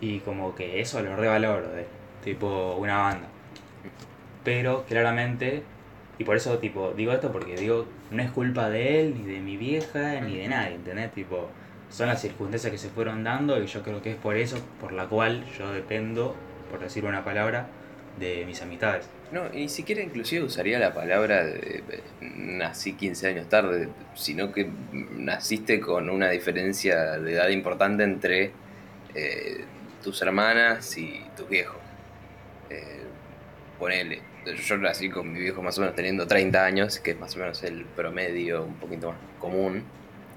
[0.00, 1.86] Y como que eso lo revaloro, de,
[2.22, 3.28] tipo una banda.
[4.44, 5.62] Pero claramente
[6.18, 9.40] y por eso, tipo, digo esto porque digo, no es culpa de él, ni de
[9.40, 11.12] mi vieja, ni de nadie, ¿entendés?
[11.12, 11.48] Tipo,
[11.90, 14.92] son las circunstancias que se fueron dando y yo creo que es por eso por
[14.92, 16.36] la cual yo dependo,
[16.70, 17.66] por decir una palabra,
[18.18, 19.08] de mis amistades.
[19.34, 21.82] No, ni siquiera inclusive usaría la palabra de,
[22.20, 28.52] nací 15 años tarde, sino que naciste con una diferencia de edad importante entre
[29.12, 29.64] eh,
[30.04, 31.78] tus hermanas y tus viejos.
[32.70, 33.02] Eh,
[33.76, 34.22] ponele,
[34.64, 37.40] yo nací con mi viejo más o menos teniendo 30 años, que es más o
[37.40, 39.82] menos el promedio un poquito más común.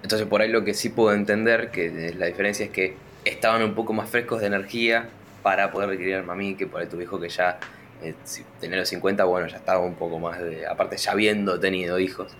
[0.01, 3.75] Entonces por ahí lo que sí puedo entender, que la diferencia es que estaban un
[3.75, 5.07] poco más frescos de energía
[5.43, 7.59] para poder criarme a mí, que por ahí tu viejo que ya
[8.03, 8.15] eh,
[8.59, 10.67] tenía los 50, bueno, ya estaba un poco más de...
[10.67, 12.35] Aparte ya habiendo tenido hijos,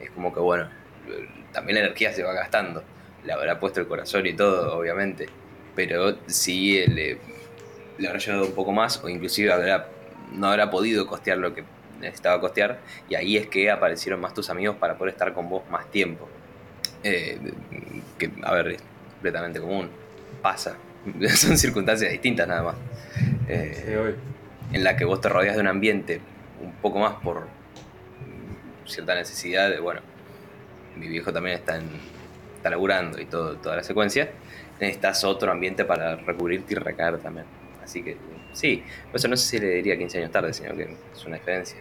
[0.00, 0.68] es como que bueno,
[1.52, 2.82] también la energía se va gastando.
[3.24, 5.28] Le habrá puesto el corazón y todo, obviamente.
[5.74, 7.18] Pero sí le,
[7.98, 9.88] le habrá llevado un poco más o inclusive habrá
[10.34, 11.64] no habrá podido costear lo que
[12.00, 15.62] necesitaba costear y ahí es que aparecieron más tus amigos para poder estar con vos
[15.70, 16.28] más tiempo.
[17.04, 17.38] Eh,
[18.18, 19.88] que, a ver, es completamente común,
[20.40, 20.76] pasa,
[21.34, 22.76] son circunstancias distintas nada más.
[23.48, 24.14] Eh,
[24.72, 26.20] en la que vos te rodeas de un ambiente
[26.62, 27.46] un poco más por
[28.86, 30.00] cierta necesidad de, bueno,
[30.96, 31.88] mi viejo también está, en,
[32.56, 34.30] está laburando y todo, toda la secuencia,
[34.80, 37.46] necesitas otro ambiente para recubrirte y recaer también.
[37.82, 38.16] Así que
[38.52, 38.82] Sí,
[39.12, 41.78] eso no sé si le diría 15 años tarde, sino que es una diferencia.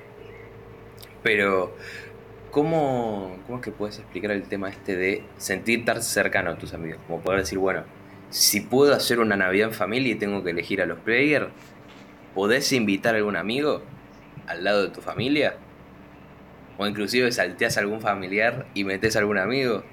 [1.22, 1.76] Pero,
[2.50, 6.74] ¿cómo, ¿cómo es que puedes explicar el tema este de sentir estar cercano a tus
[6.74, 7.02] amigos?
[7.08, 7.84] Como poder decir, bueno,
[8.30, 11.48] si puedo hacer una Navidad en familia y tengo que elegir a los players,
[12.36, 13.82] ¿podés invitar a algún amigo
[14.48, 15.56] al lado de tu familia?
[16.78, 19.84] O inclusive salteás a algún familiar y metés a algún amigo.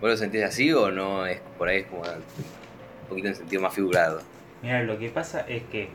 [0.00, 1.26] ¿Vos lo sentís así o no?
[1.26, 4.20] Es por ahí es como un poquito en sentido más figurado.
[4.62, 5.88] Mira, lo que pasa es que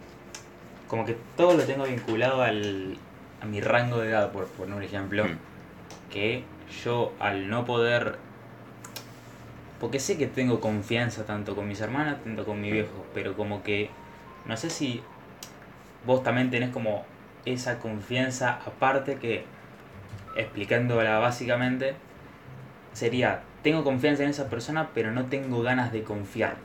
[0.87, 2.97] como que todo lo tengo vinculado al,
[3.41, 5.37] a mi rango de edad, por poner un ejemplo, Mm.
[6.11, 6.43] que
[6.83, 8.15] yo al no poder...
[9.79, 13.63] Porque sé que tengo confianza tanto con mis hermanas, tanto con mi viejo, pero como
[13.63, 13.89] que
[14.45, 15.01] no sé si
[16.05, 17.03] vos también tenés como
[17.45, 19.43] esa confianza aparte que,
[20.35, 21.93] explicándola básicamente,
[22.93, 26.55] sería, tengo confianza en esa persona, pero no tengo ganas de confiar,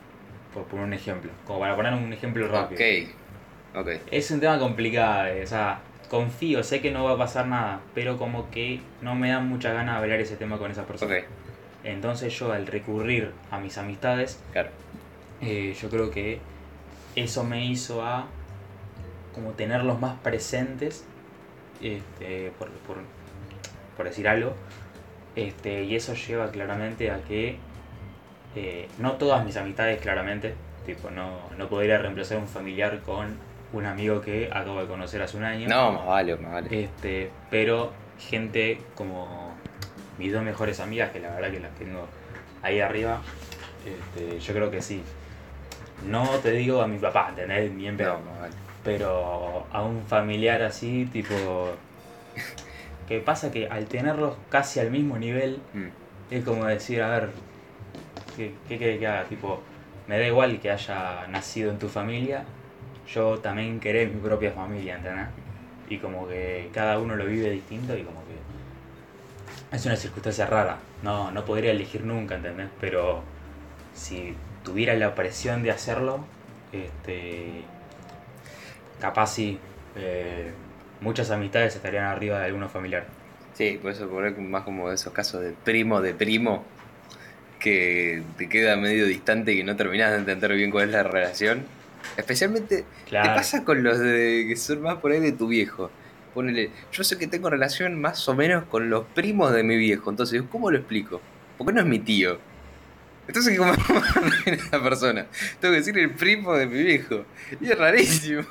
[0.53, 2.81] por poner un ejemplo, como para poner un ejemplo rápido.
[2.81, 3.89] Ok, ok.
[4.11, 7.79] Es un tema complicado, eh, o sea, confío, sé que no va a pasar nada,
[7.93, 11.15] pero como que no me dan muchas ganas de hablar ese tema con esa persona.
[11.15, 11.23] Ok,
[11.83, 14.69] Entonces yo al recurrir a mis amistades, claro.
[15.41, 16.39] eh, yo creo que
[17.15, 18.27] eso me hizo a
[19.35, 21.05] como tenerlos más presentes,
[21.81, 22.97] este, por, por,
[23.97, 24.53] por decir algo,
[25.35, 27.57] este, y eso lleva claramente a que
[28.55, 33.37] eh, no todas mis amistades claramente, tipo, no, no podría reemplazar un familiar con
[33.73, 35.67] un amigo que acabo de conocer hace un año.
[35.67, 36.83] No, más vale, más vale.
[36.83, 39.53] Este, pero gente como
[40.17, 42.07] mis dos mejores amigas, que la verdad que las tengo
[42.61, 43.21] ahí arriba,
[43.85, 45.03] este, yo creo que sí.
[46.05, 47.71] No te digo a mi papá, ¿entendés?
[47.71, 48.19] Ni en pedo.
[48.19, 48.53] No, vale.
[48.85, 51.71] Pero a un familiar así, tipo...
[53.07, 55.87] Que pasa que al tenerlos casi al mismo nivel, Mm.
[56.31, 57.29] es como decir, a ver,
[58.35, 59.23] ¿qué, querés que haga?
[59.25, 59.61] Tipo,
[60.07, 62.45] me da igual que haya nacido en tu familia,
[63.13, 65.27] yo también querés mi propia familia, ¿entendés?
[65.89, 70.77] Y como que cada uno lo vive distinto y como que es una circunstancia rara,
[71.03, 72.69] no, no podría elegir nunca, ¿entendés?
[72.81, 73.21] Pero
[73.93, 76.25] si tuviera la presión de hacerlo,
[76.71, 77.61] este,
[79.05, 79.59] capaz sí,
[79.95, 80.51] eh,
[81.01, 83.05] muchas amistades estarían arriba de alguno familiar.
[83.53, 86.65] Sí, por eso por más como esos casos de primo de primo
[87.59, 91.03] que te queda medio distante y que no terminas de entender bien cuál es la
[91.03, 91.63] relación.
[92.17, 93.29] Especialmente Claro.
[93.29, 95.89] te pasa con los de que son más por ahí de tu viejo.
[96.33, 100.09] Ponele, yo sé que tengo relación más o menos con los primos de mi viejo,
[100.09, 101.21] entonces ¿cómo lo explico?
[101.57, 102.37] Porque no es mi tío.
[103.27, 103.73] Entonces ¿cómo
[104.45, 105.25] esa persona?
[105.61, 107.23] Tengo que decir el primo de mi viejo.
[107.61, 108.43] Y es rarísimo.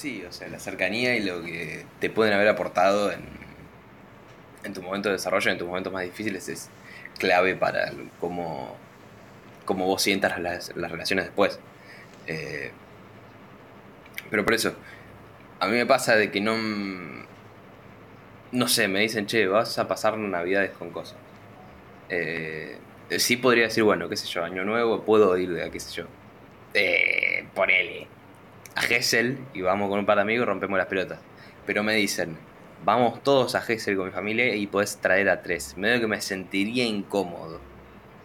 [0.00, 3.20] Sí, o sea, la cercanía y lo que te pueden haber aportado en,
[4.64, 6.70] en tu momento de desarrollo, en tus momentos más difíciles, es
[7.18, 8.78] clave para cómo,
[9.66, 11.60] cómo vos sientas las, las relaciones después.
[12.26, 12.70] Eh,
[14.30, 14.74] pero por eso,
[15.58, 16.56] a mí me pasa de que no...
[18.52, 21.18] No sé, me dicen, che, vas a pasar navidades con cosas.
[22.08, 22.78] Eh,
[23.18, 26.06] sí podría decir, bueno, qué sé yo, año nuevo, puedo ir a qué sé yo.
[26.72, 28.19] Eh, ponele
[28.74, 31.18] a Gessel y vamos con un par de amigos y rompemos las pelotas.
[31.66, 32.36] Pero me dicen,
[32.84, 35.76] vamos todos a Gessel con mi familia y podés traer a tres.
[35.76, 37.60] Medio que me sentiría incómodo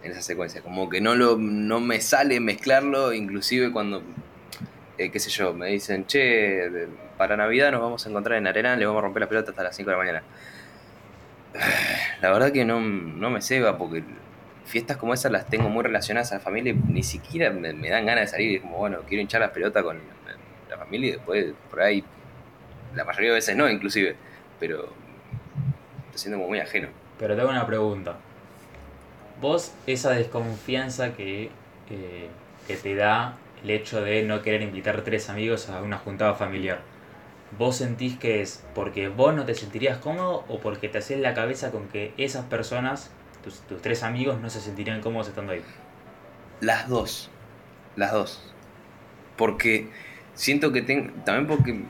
[0.02, 0.62] en esa secuencia.
[0.62, 4.02] Como que no, lo, no me sale mezclarlo, inclusive cuando,
[4.98, 8.76] eh, qué sé yo, me dicen, che, para Navidad nos vamos a encontrar en Arena,
[8.76, 10.22] le vamos a romper la pelota hasta las 5 de la mañana.
[12.20, 14.02] La verdad que no, no me ceba porque
[14.64, 18.06] fiestas como esas las tengo muy relacionadas a la familia ni siquiera me, me dan
[18.06, 18.56] ganas de salir.
[18.56, 19.98] Es como, bueno, quiero hinchar las pelotas con
[20.68, 22.04] la familia y después por ahí,
[22.94, 24.16] la mayoría de veces no, inclusive,
[24.58, 24.88] pero
[26.06, 26.88] estoy siendo como muy ajeno.
[27.18, 28.16] Pero te hago una pregunta.
[29.40, 31.50] Vos, esa desconfianza que,
[31.90, 32.28] eh,
[32.66, 36.80] que te da el hecho de no querer invitar tres amigos a una juntada familiar,
[37.58, 41.34] ¿vos sentís que es porque vos no te sentirías cómodo o porque te haces la
[41.34, 43.10] cabeza con que esas personas,
[43.44, 45.62] tus, tus tres amigos, no se sentirían cómodos estando ahí?
[46.60, 47.30] Las dos,
[47.96, 48.42] las dos.
[49.36, 49.90] Porque
[50.36, 51.80] siento que tengo, también porque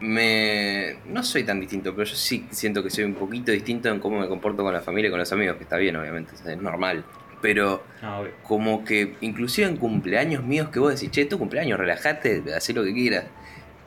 [0.00, 0.96] me...
[1.06, 4.18] No soy tan distinto, pero yo sí siento que soy un poquito distinto en cómo
[4.18, 7.04] me comporto con la familia y con los amigos, que está bien, obviamente, es normal.
[7.42, 8.32] Pero obvio.
[8.42, 12.82] como que inclusive en cumpleaños míos que vos decís, che, tu cumpleaños, relájate, haz lo
[12.84, 13.24] que quieras.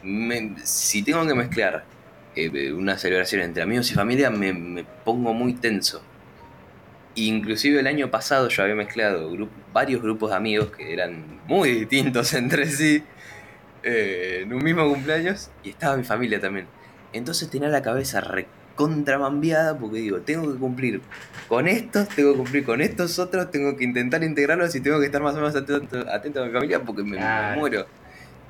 [0.04, 1.84] Me- si tengo que mezclar
[2.36, 6.02] eh, una celebración entre amigos y familia, me, me pongo muy tenso.
[7.16, 11.72] Inclusive el año pasado yo había mezclado gru- varios grupos de amigos que eran muy
[11.72, 13.04] distintos entre sí
[13.84, 16.67] eh, en un mismo cumpleaños y estaba mi familia también.
[17.12, 21.02] Entonces tenía la cabeza recontramambiada porque digo, tengo que cumplir
[21.48, 25.06] con estos, tengo que cumplir con estos otros, tengo que intentar integrarlos y tengo que
[25.06, 27.86] estar más o menos atento, atento a mi familia porque me, me muero.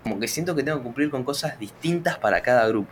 [0.04, 2.92] Como que siento que tengo que cumplir con cosas distintas para cada grupo.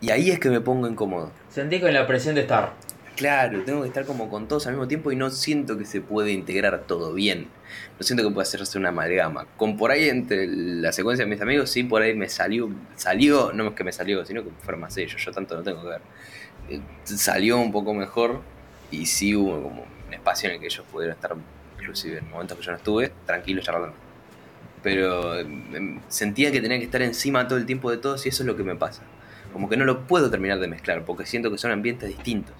[0.00, 1.32] Y ahí es que me pongo incómodo.
[1.50, 2.72] Sentís con la presión de estar.
[3.18, 6.00] Claro, tengo que estar como con todos al mismo tiempo y no siento que se
[6.00, 7.48] puede integrar todo bien.
[7.98, 9.44] No siento que pueda hacerse una amalgama.
[9.56, 13.52] Con por ahí entre la secuencia de mis amigos, sí, por ahí me salió, salió,
[13.52, 15.88] no es que me salió, sino que fueron más ellos, yo tanto no tengo que
[15.88, 16.00] ver.
[16.70, 18.40] eh, salió un poco mejor
[18.92, 21.34] y sí hubo como un espacio en el que ellos pudieron estar,
[21.80, 23.96] inclusive en momentos que yo no estuve, tranquilos charlando.
[24.80, 28.44] Pero em, sentía que tenía que estar encima todo el tiempo de todos y eso
[28.44, 29.02] es lo que me pasa.
[29.52, 32.54] Como que no lo puedo terminar de mezclar porque siento que son ambientes distintos.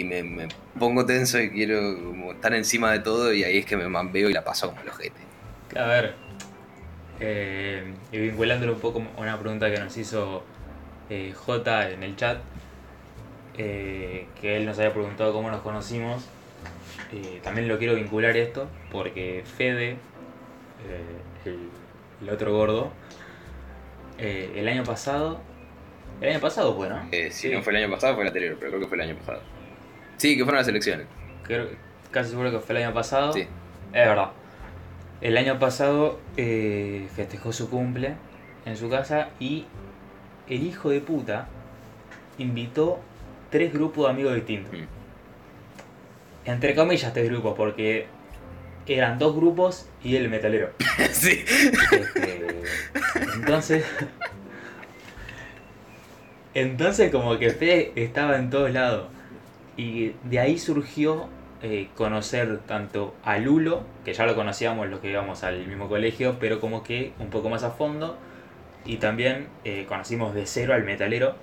[0.00, 3.76] Y me, pongo tenso y quiero como estar encima de todo y ahí es que
[3.76, 5.20] me mambeo y la paso como el ojete.
[5.76, 6.14] A ver,
[7.20, 10.42] eh, y vinculándolo un poco a una pregunta que nos hizo
[11.08, 12.38] eh, J en el chat,
[13.56, 16.28] eh, que él nos había preguntado cómo nos conocimos.
[17.12, 19.96] Eh, también lo quiero vincular esto porque Fede,
[21.44, 22.92] el, otro gordo,
[24.18, 25.40] el año pasado.
[26.20, 27.08] El año pasado fue, ¿no?
[27.30, 29.16] si no fue el año pasado, fue el anterior, pero creo que fue el año
[29.16, 29.42] pasado.
[30.16, 31.06] Sí, que fueron las elecciones.
[31.42, 31.68] Creo,
[32.10, 33.32] casi seguro que fue el año pasado.
[33.32, 33.40] Sí.
[33.40, 33.48] Es
[33.92, 34.30] verdad.
[35.20, 38.14] El año pasado festejó su cumple
[38.66, 39.64] en su casa y
[40.48, 41.48] el hijo de puta
[42.38, 43.00] invitó
[43.50, 44.72] tres grupos de amigos distintos.
[44.72, 44.84] Mm.
[46.44, 48.06] Entre comillas, tres grupos, porque
[48.86, 50.70] eran dos grupos y el metalero.
[51.12, 51.44] sí.
[51.46, 52.62] Este,
[53.34, 53.84] entonces.
[56.54, 59.08] Entonces, como que Fede estaba en todos lados.
[59.76, 61.28] Y de ahí surgió
[61.62, 66.36] eh, conocer tanto a Lulo, que ya lo conocíamos los que íbamos al mismo colegio,
[66.38, 68.16] pero como que un poco más a fondo.
[68.84, 71.34] Y también eh, conocimos de cero al metalero,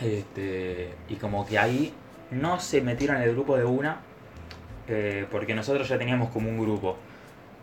[0.00, 1.92] este, y como que ahí
[2.30, 4.00] no se metieron en el grupo de una,
[4.88, 6.96] eh, porque nosotros ya teníamos como un grupo.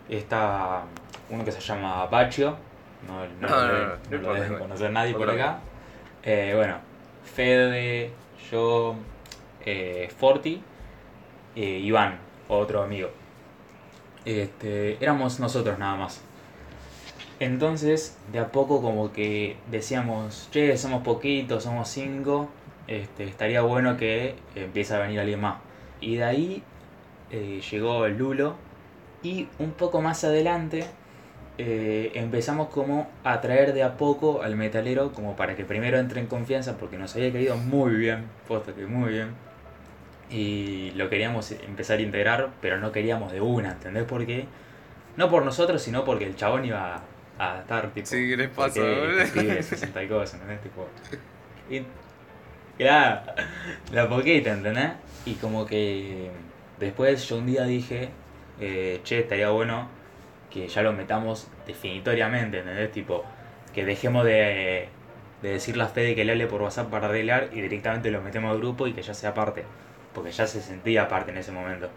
[0.07, 0.83] Está
[1.29, 2.55] uno que se llama Baccio,
[3.07, 3.25] no,
[4.09, 5.59] lo, deben conocer nadie por acá.
[6.23, 6.77] Bueno,
[7.23, 8.11] Fede,
[8.51, 8.95] yo,
[9.67, 10.61] eh, Forti,
[11.55, 13.09] Iván, otro amigo.
[14.23, 16.21] Este, éramos nosotros nada más.
[17.39, 22.49] Entonces, de a poco como que decíamos, che, somos poquitos, somos cinco,
[22.87, 25.57] este, estaría bueno que empiece a venir alguien más.
[25.99, 26.63] Y de ahí
[27.31, 28.55] eh, llegó Lulo
[29.21, 30.85] y un poco más adelante
[31.57, 36.21] eh, empezamos como a traer de a poco al metalero como para que primero entre
[36.21, 39.46] en confianza porque nos había caído muy bien, puesto que muy bien.
[40.29, 44.47] Y lo queríamos empezar a integrar, pero no queríamos de una, ¿entendés por qué?
[45.15, 47.01] No por nosotros, sino porque el chabón iba
[47.39, 48.07] a estar tipo.
[48.07, 48.81] Sí, ¿qué les pasa,
[49.61, 50.61] 60 y cosas, ¿entendés?
[50.61, 50.87] Tipo.
[51.69, 51.83] Y.
[52.79, 53.35] la
[53.91, 54.91] la poquita, ¿entendés?
[55.25, 56.31] Y como que.
[56.79, 58.09] Después yo un día dije,
[58.59, 59.89] eh, che, estaría bueno
[60.51, 62.91] que ya lo metamos definitoriamente, ¿entendés?
[62.91, 63.25] Tipo,
[63.73, 64.89] que dejemos de,
[65.41, 68.21] de decir la fe de que le hable por WhatsApp para arreglar y directamente lo
[68.21, 69.65] metemos al grupo y que ya sea parte.
[70.17, 71.89] Porque ya se sentía parte en ese momento.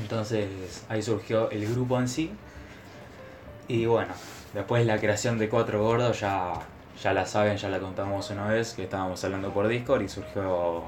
[0.00, 2.32] Entonces ahí surgió el grupo en sí
[3.68, 4.14] y bueno,
[4.54, 6.54] después la creación de Cuatro Gordos ya,
[7.02, 10.84] ya la saben, ya la contamos una vez, que estábamos hablando por Discord y surgió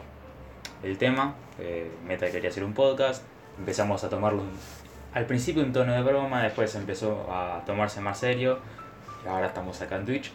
[0.83, 1.35] el tema.
[2.07, 3.23] Meta quería hacer un podcast,
[3.59, 4.45] empezamos a tomarlo
[5.13, 8.61] al principio un tono de broma, después empezó a tomarse más serio
[9.23, 10.33] y ahora estamos acá en Twitch.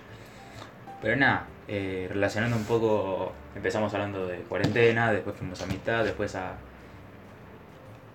[1.01, 6.35] Pero nada, eh, relacionando un poco, empezamos hablando de cuarentena, después fuimos a amistad, después
[6.35, 6.55] a...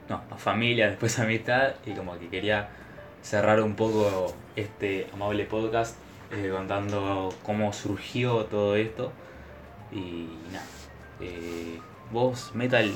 [0.09, 2.69] No, a familia, después a amistad y como que quería
[3.23, 5.97] cerrar un poco este amable podcast
[6.31, 9.13] eh, contando cómo surgió todo esto.
[9.91, 10.67] Y nada,
[11.21, 11.79] eh,
[12.13, 12.93] vos, Metal,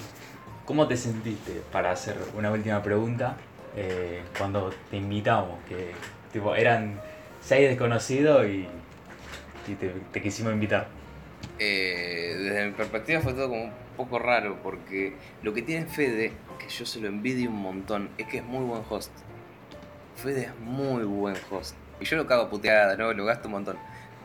[0.66, 3.36] ¿cómo te sentiste para hacer una última pregunta
[3.76, 5.58] eh, cuando te invitamos?
[5.68, 5.92] Que
[6.32, 7.00] tipo, eran
[7.40, 8.68] seis desconocidos y,
[9.64, 10.88] te, quisimos invitar.
[11.58, 16.68] desde mi perspectiva fue todo como un poco raro porque lo que tiene Fede, que
[16.68, 19.12] yo se lo envidio un montón, es que es muy buen host.
[20.16, 21.74] Fede es muy buen host.
[22.00, 23.12] Y yo lo cago puteada, ¿no?
[23.12, 23.76] Lo gasto un montón.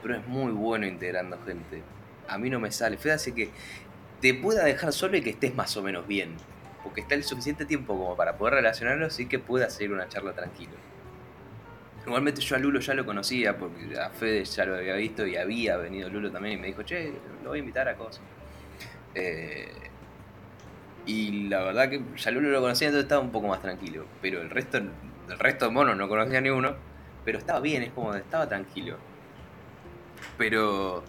[0.01, 1.81] Pero es muy bueno integrando gente.
[2.27, 2.97] A mí no me sale.
[2.97, 3.49] Fede hace que
[4.21, 6.35] te pueda dejar solo y que estés más o menos bien.
[6.83, 10.33] Porque está el suficiente tiempo como para poder relacionarlo y que pueda seguir una charla
[10.33, 10.71] tranquilo.
[12.07, 15.35] Igualmente yo a Lulo ya lo conocía porque a Fede ya lo había visto y
[15.35, 17.11] había venido Lulo también y me dijo, che,
[17.43, 18.21] lo voy a invitar a cosas.
[19.13, 19.69] Eh,
[21.05, 24.05] y la verdad que ya Lulo lo conocía, entonces estaba un poco más tranquilo.
[24.21, 26.75] Pero el resto el resto de monos no conocía ni uno,
[27.25, 28.97] pero estaba bien, es como, estaba tranquilo.
[30.37, 31.03] Pero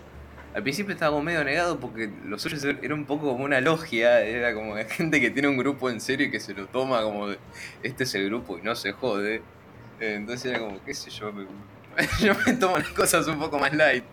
[0.52, 4.20] al principio estaba como medio negado porque los suyos era un poco como una logia,
[4.20, 7.28] era como gente que tiene un grupo en serio y que se lo toma como,
[7.84, 9.42] este es el grupo y no se jode.
[10.00, 11.32] Entonces era como, qué sé yo,
[12.20, 14.04] yo me tomo las cosas un poco más light.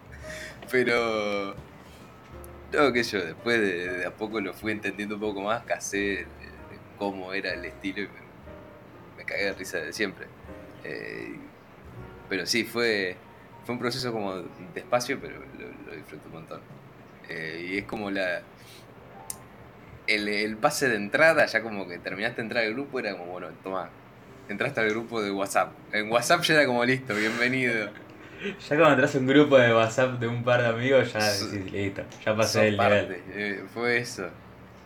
[0.71, 1.55] Pero,
[2.73, 6.25] no, sé yo, después de, a poco lo fui entendiendo un poco más, casé
[6.97, 8.09] cómo era el estilo y
[9.25, 10.27] cagué de risa de siempre.
[10.83, 11.36] Eh,
[12.29, 13.15] pero sí, fue,
[13.65, 14.36] fue un proceso como
[14.73, 16.61] despacio, pero lo, disfruto un montón.
[17.29, 18.41] Eh, y es como la.
[20.07, 23.25] El, el, pase de entrada, ya como que terminaste de entrar al grupo, era como,
[23.31, 23.89] bueno, toma,
[24.50, 25.74] entraste al grupo de WhatsApp.
[25.91, 27.89] En WhatsApp ya era como listo, bienvenido.
[28.43, 31.72] Ya cuando entras a un grupo de WhatsApp de un par de amigos, ya decís,
[31.72, 33.22] listo, ya pasé el nivel.
[33.34, 34.28] Eh, fue eso.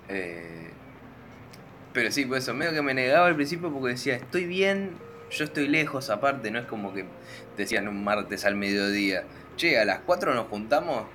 [0.08, 0.70] Eh,
[1.94, 4.92] pero sí, por eso, medio que me negaba al principio porque decía, estoy bien,
[5.32, 7.06] yo estoy lejos aparte, no es como que
[7.58, 9.24] decían un martes al mediodía,
[9.58, 11.06] che, a las 4 nos juntamos,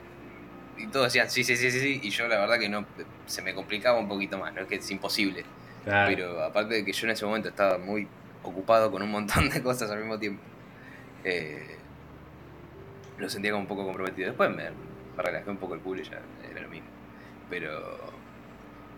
[0.77, 2.85] y todos decían, sí, sí, sí, sí, sí, y yo la verdad que no,
[3.27, 5.45] se me complicaba un poquito más, no es que es imposible.
[5.85, 8.09] Pero aparte de que yo en ese momento estaba muy
[8.45, 10.43] ocupado con un montón de cosas al mismo tiempo,
[11.25, 11.77] eh,
[13.19, 14.29] lo sentía como un poco comprometido.
[14.29, 14.71] Después me,
[15.17, 16.21] relajé un poco el culo y ya
[16.51, 16.89] era lo mismo.
[17.51, 17.99] Pero,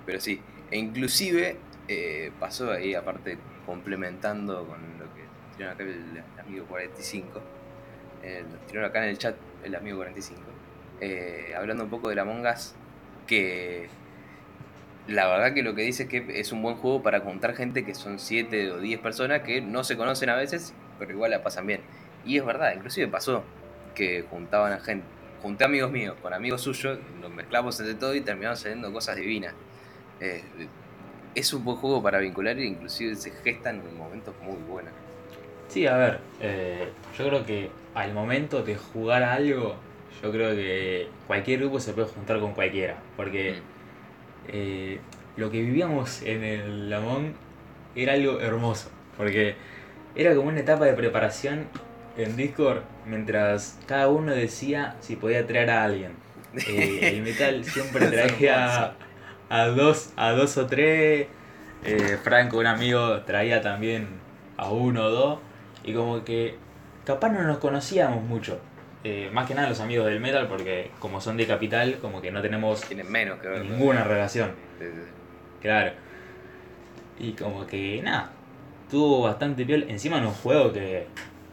[0.05, 0.41] pero sí,
[0.71, 1.57] e inclusive
[1.89, 5.23] eh, pasó ahí, aparte complementando con lo que
[5.57, 7.41] tiraron acá el, amigo 45,
[8.23, 10.41] eh, tiraron acá en el chat el amigo 45,
[11.01, 12.75] eh, hablando un poco de la Mongas,
[13.27, 13.89] que
[15.09, 17.85] la verdad que lo que dice es que es un buen juego para juntar gente
[17.85, 21.43] que son 7 o 10 personas que no se conocen a veces, pero igual la
[21.43, 21.81] pasan bien.
[22.25, 23.45] Y es verdad, inclusive pasó
[23.95, 25.07] que juntaban a gente,
[25.43, 29.55] junté amigos míos con amigos suyos, nos mezclamos entre todo y terminamos saliendo cosas divinas.
[30.21, 30.43] Eh,
[31.35, 34.93] es un buen juego para vincular e inclusive se gestan en momentos muy buenos.
[35.69, 39.77] Sí, a ver, eh, yo creo que al momento de jugar algo,
[40.23, 43.61] yo creo que cualquier grupo se puede juntar con cualquiera, porque...
[43.61, 43.76] Mm.
[44.49, 45.01] Eh,
[45.37, 47.35] lo que vivíamos en el Lamón
[47.95, 49.55] era algo hermoso, porque
[50.15, 51.67] era como una etapa de preparación
[52.17, 56.13] en Discord mientras cada uno decía si podía traer a alguien.
[56.69, 58.95] Eh, el metal siempre traía
[59.49, 61.27] a, dos, a dos o tres.
[61.85, 64.09] Eh, Franco, un amigo, traía también
[64.57, 65.39] a uno o dos.
[65.85, 66.57] Y como que
[67.05, 68.59] capaz no nos conocíamos mucho.
[69.09, 72.33] Eh, más que nada los amigos del metal, porque como son de capital, como que
[72.33, 74.51] no tenemos Tienen menos que ninguna relación.
[75.63, 75.93] Claro.
[77.17, 78.33] Y como que nada,
[78.91, 79.87] tuvo bastante piel.
[79.89, 81.07] Encima en un juego que,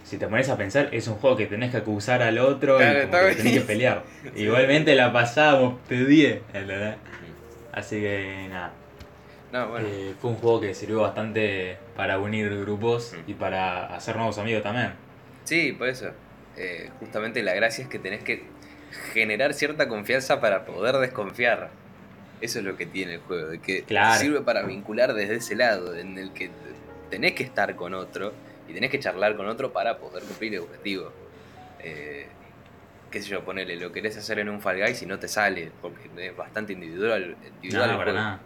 [0.04, 2.84] si te pones a pensar, es un juego que tenés que acusar al otro y
[2.84, 4.01] que tenés que pelear.
[4.36, 6.41] Igualmente la pasábamos de 10,
[7.72, 8.72] Así que nada.
[9.80, 14.64] Eh, fue un juego que sirvió bastante para unir grupos y para hacer nuevos amigos
[14.64, 14.93] también.
[15.43, 16.10] Sí, por eso.
[16.58, 18.43] Eh, justamente la gracia es que tenés que
[19.14, 21.70] generar cierta confianza para poder desconfiar.
[22.41, 23.86] Eso es lo que tiene el juego, de que
[24.18, 26.49] sirve para vincular desde ese lado, en el que
[27.10, 28.34] tenés que estar con otro
[28.68, 31.12] y tenés que charlar con otro para poder cumplir el objetivo.
[31.80, 32.28] Eh,
[33.10, 35.72] qué sé yo, ponele, lo querés hacer en un Fall Guys y no te sale,
[35.82, 37.38] porque es bastante individual.
[37.62, 38.39] individual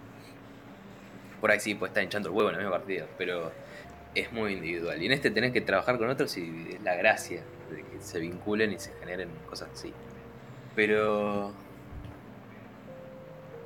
[1.41, 3.51] Por ahí sí, pues estar hinchando el huevo en la misma partida, pero
[4.13, 5.01] es muy individual.
[5.01, 8.19] Y en este tenés que trabajar con otros y es la gracia de que se
[8.19, 9.93] vinculen y se generen cosas así.
[10.75, 11.51] Pero.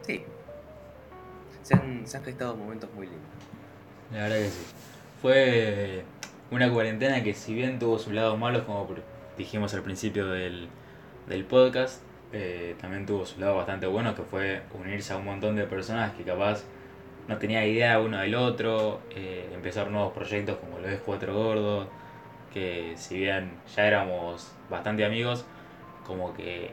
[0.02, 0.24] Sí.
[1.64, 3.30] Se han, se gestado momentos muy lindos.
[4.12, 4.66] La verdad que sí.
[5.22, 6.04] Fue
[6.50, 8.88] una cuarentena que, si bien tuvo sus lados malos, como
[9.38, 10.68] dijimos al principio del,
[11.28, 12.02] del podcast,
[12.34, 16.14] eh, también tuvo su lado bastante bueno, que fue unirse a un montón de personas
[16.14, 16.64] que capaz
[17.28, 21.88] no tenía idea uno del otro, eh, empezar nuevos proyectos como lo es Cuatro Gordos,
[22.54, 25.46] que si bien ya éramos bastante amigos,
[26.06, 26.72] como que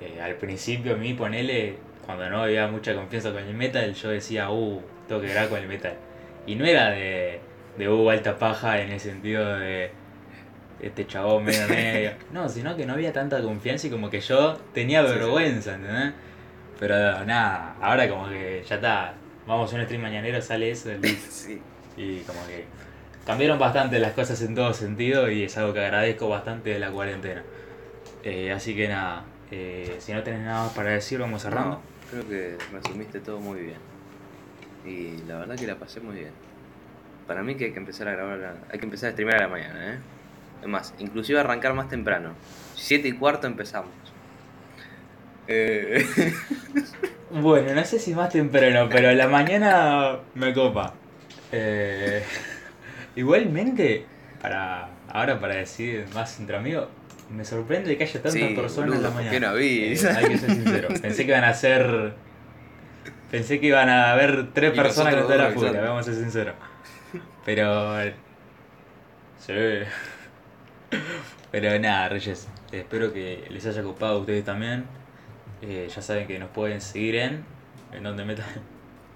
[0.00, 4.08] eh, al principio a mí ponele, cuando no había mucha confianza con el metal, yo
[4.10, 5.94] decía, uh, tengo que grabar con el metal.
[6.46, 7.40] Y no era de,
[7.76, 9.90] de uh, alta paja en el sentido de
[10.80, 12.12] este chabón medio medio.
[12.32, 16.14] No, sino que no había tanta confianza y como que yo tenía vergüenza, ¿entendés?
[16.78, 19.14] Pero nada, ahora como que ya está,
[19.46, 20.90] vamos a un stream mañanero, sale eso,
[21.30, 21.60] sí.
[21.96, 22.64] y como que
[23.28, 26.90] cambiaron bastante las cosas en todo sentido y es algo que agradezco bastante de la
[26.90, 27.42] cuarentena.
[28.24, 31.72] Eh, así que nada, eh, si no tenés nada más para decir, vamos cerrando.
[31.72, 33.76] No, creo que resumiste todo muy bien.
[34.86, 36.30] Y la verdad que la pasé muy bien.
[37.26, 39.48] Para mí que hay que empezar a grabar, hay que empezar a streamar a la
[39.48, 39.98] mañana, ¿eh?
[40.62, 42.30] Es más, inclusive arrancar más temprano.
[42.76, 43.92] Siete y cuarto empezamos.
[45.48, 46.02] Eh...
[47.30, 50.94] Bueno, no sé si más temprano, pero la mañana me copa.
[51.52, 52.24] Eh,
[53.18, 54.06] igualmente,
[54.40, 56.88] para ahora para decir más entre amigos,
[57.30, 59.48] me sorprende que haya tantas personas en la mañana.
[59.48, 59.84] no vi?
[59.84, 60.88] Eh, hay que ser sincero.
[61.02, 62.14] Pensé que iban a ser.
[63.30, 66.54] Pensé que iban a haber tres personas que no la fuga, vamos a ser sinceros.
[67.44, 68.00] Pero.
[69.38, 69.52] Sí.
[71.50, 72.48] Pero nada, Reyes.
[72.72, 74.84] Espero que les haya copado a ustedes también.
[75.60, 77.44] Eh, ya saben que nos pueden seguir en.
[77.92, 78.46] ¿En donde metan?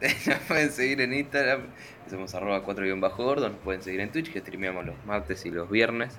[0.26, 1.62] nos pueden seguir en Instagram,
[2.10, 6.14] somos arroba 4-gordo, nos pueden seguir en Twitch, que streameamos los martes y los viernes.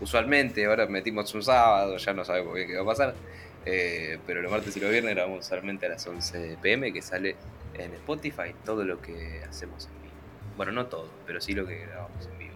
[0.00, 3.14] Usualmente, ahora metimos un sábado, ya no sabemos bien qué va a pasar.
[3.66, 7.36] Eh, pero los martes y los viernes grabamos solamente a las 11 pm, que sale
[7.74, 10.14] en Spotify todo lo que hacemos en vivo.
[10.56, 12.54] Bueno, no todo, pero sí lo que grabamos en vivo.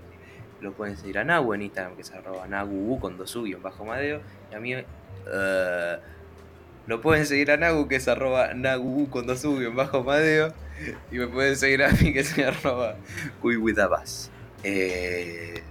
[0.60, 3.84] Lo pueden seguir a Nagu en Instagram, que es arroba Nagu con dos U bajo
[3.84, 4.20] Madeo.
[4.50, 5.98] Y a mí eh,
[6.86, 10.52] lo pueden seguir a Nagu, que es arroba Nagu con dos U y bajo Madeo.
[11.12, 12.96] Y me pueden seguir a mí, que es arroba
[13.40, 14.30] Cuihuidabas.
[14.62, 15.62] Eh,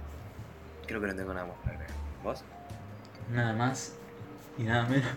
[0.86, 1.86] creo que no tengo nada más para.
[2.22, 2.44] ¿Vos?
[3.32, 3.94] Nada más
[4.58, 5.08] y nada menos.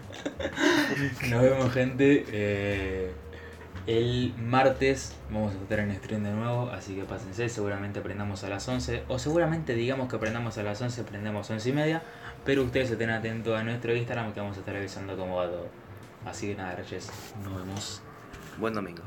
[1.30, 2.26] Nos vemos, gente.
[2.28, 3.12] Eh,
[3.86, 7.50] el martes vamos a estar en stream de nuevo, así que pásense.
[7.50, 11.54] Seguramente aprendamos a las 11, o seguramente digamos que aprendamos a las 11, aprendemos a
[11.54, 12.04] 11 y media.
[12.46, 15.83] Pero ustedes estén atentos a nuestro Instagram que vamos a estar avisando cómo va todo.
[16.26, 17.10] Así que nada, Reyes,
[17.44, 18.02] nos vemos.
[18.58, 19.04] Buen domingo.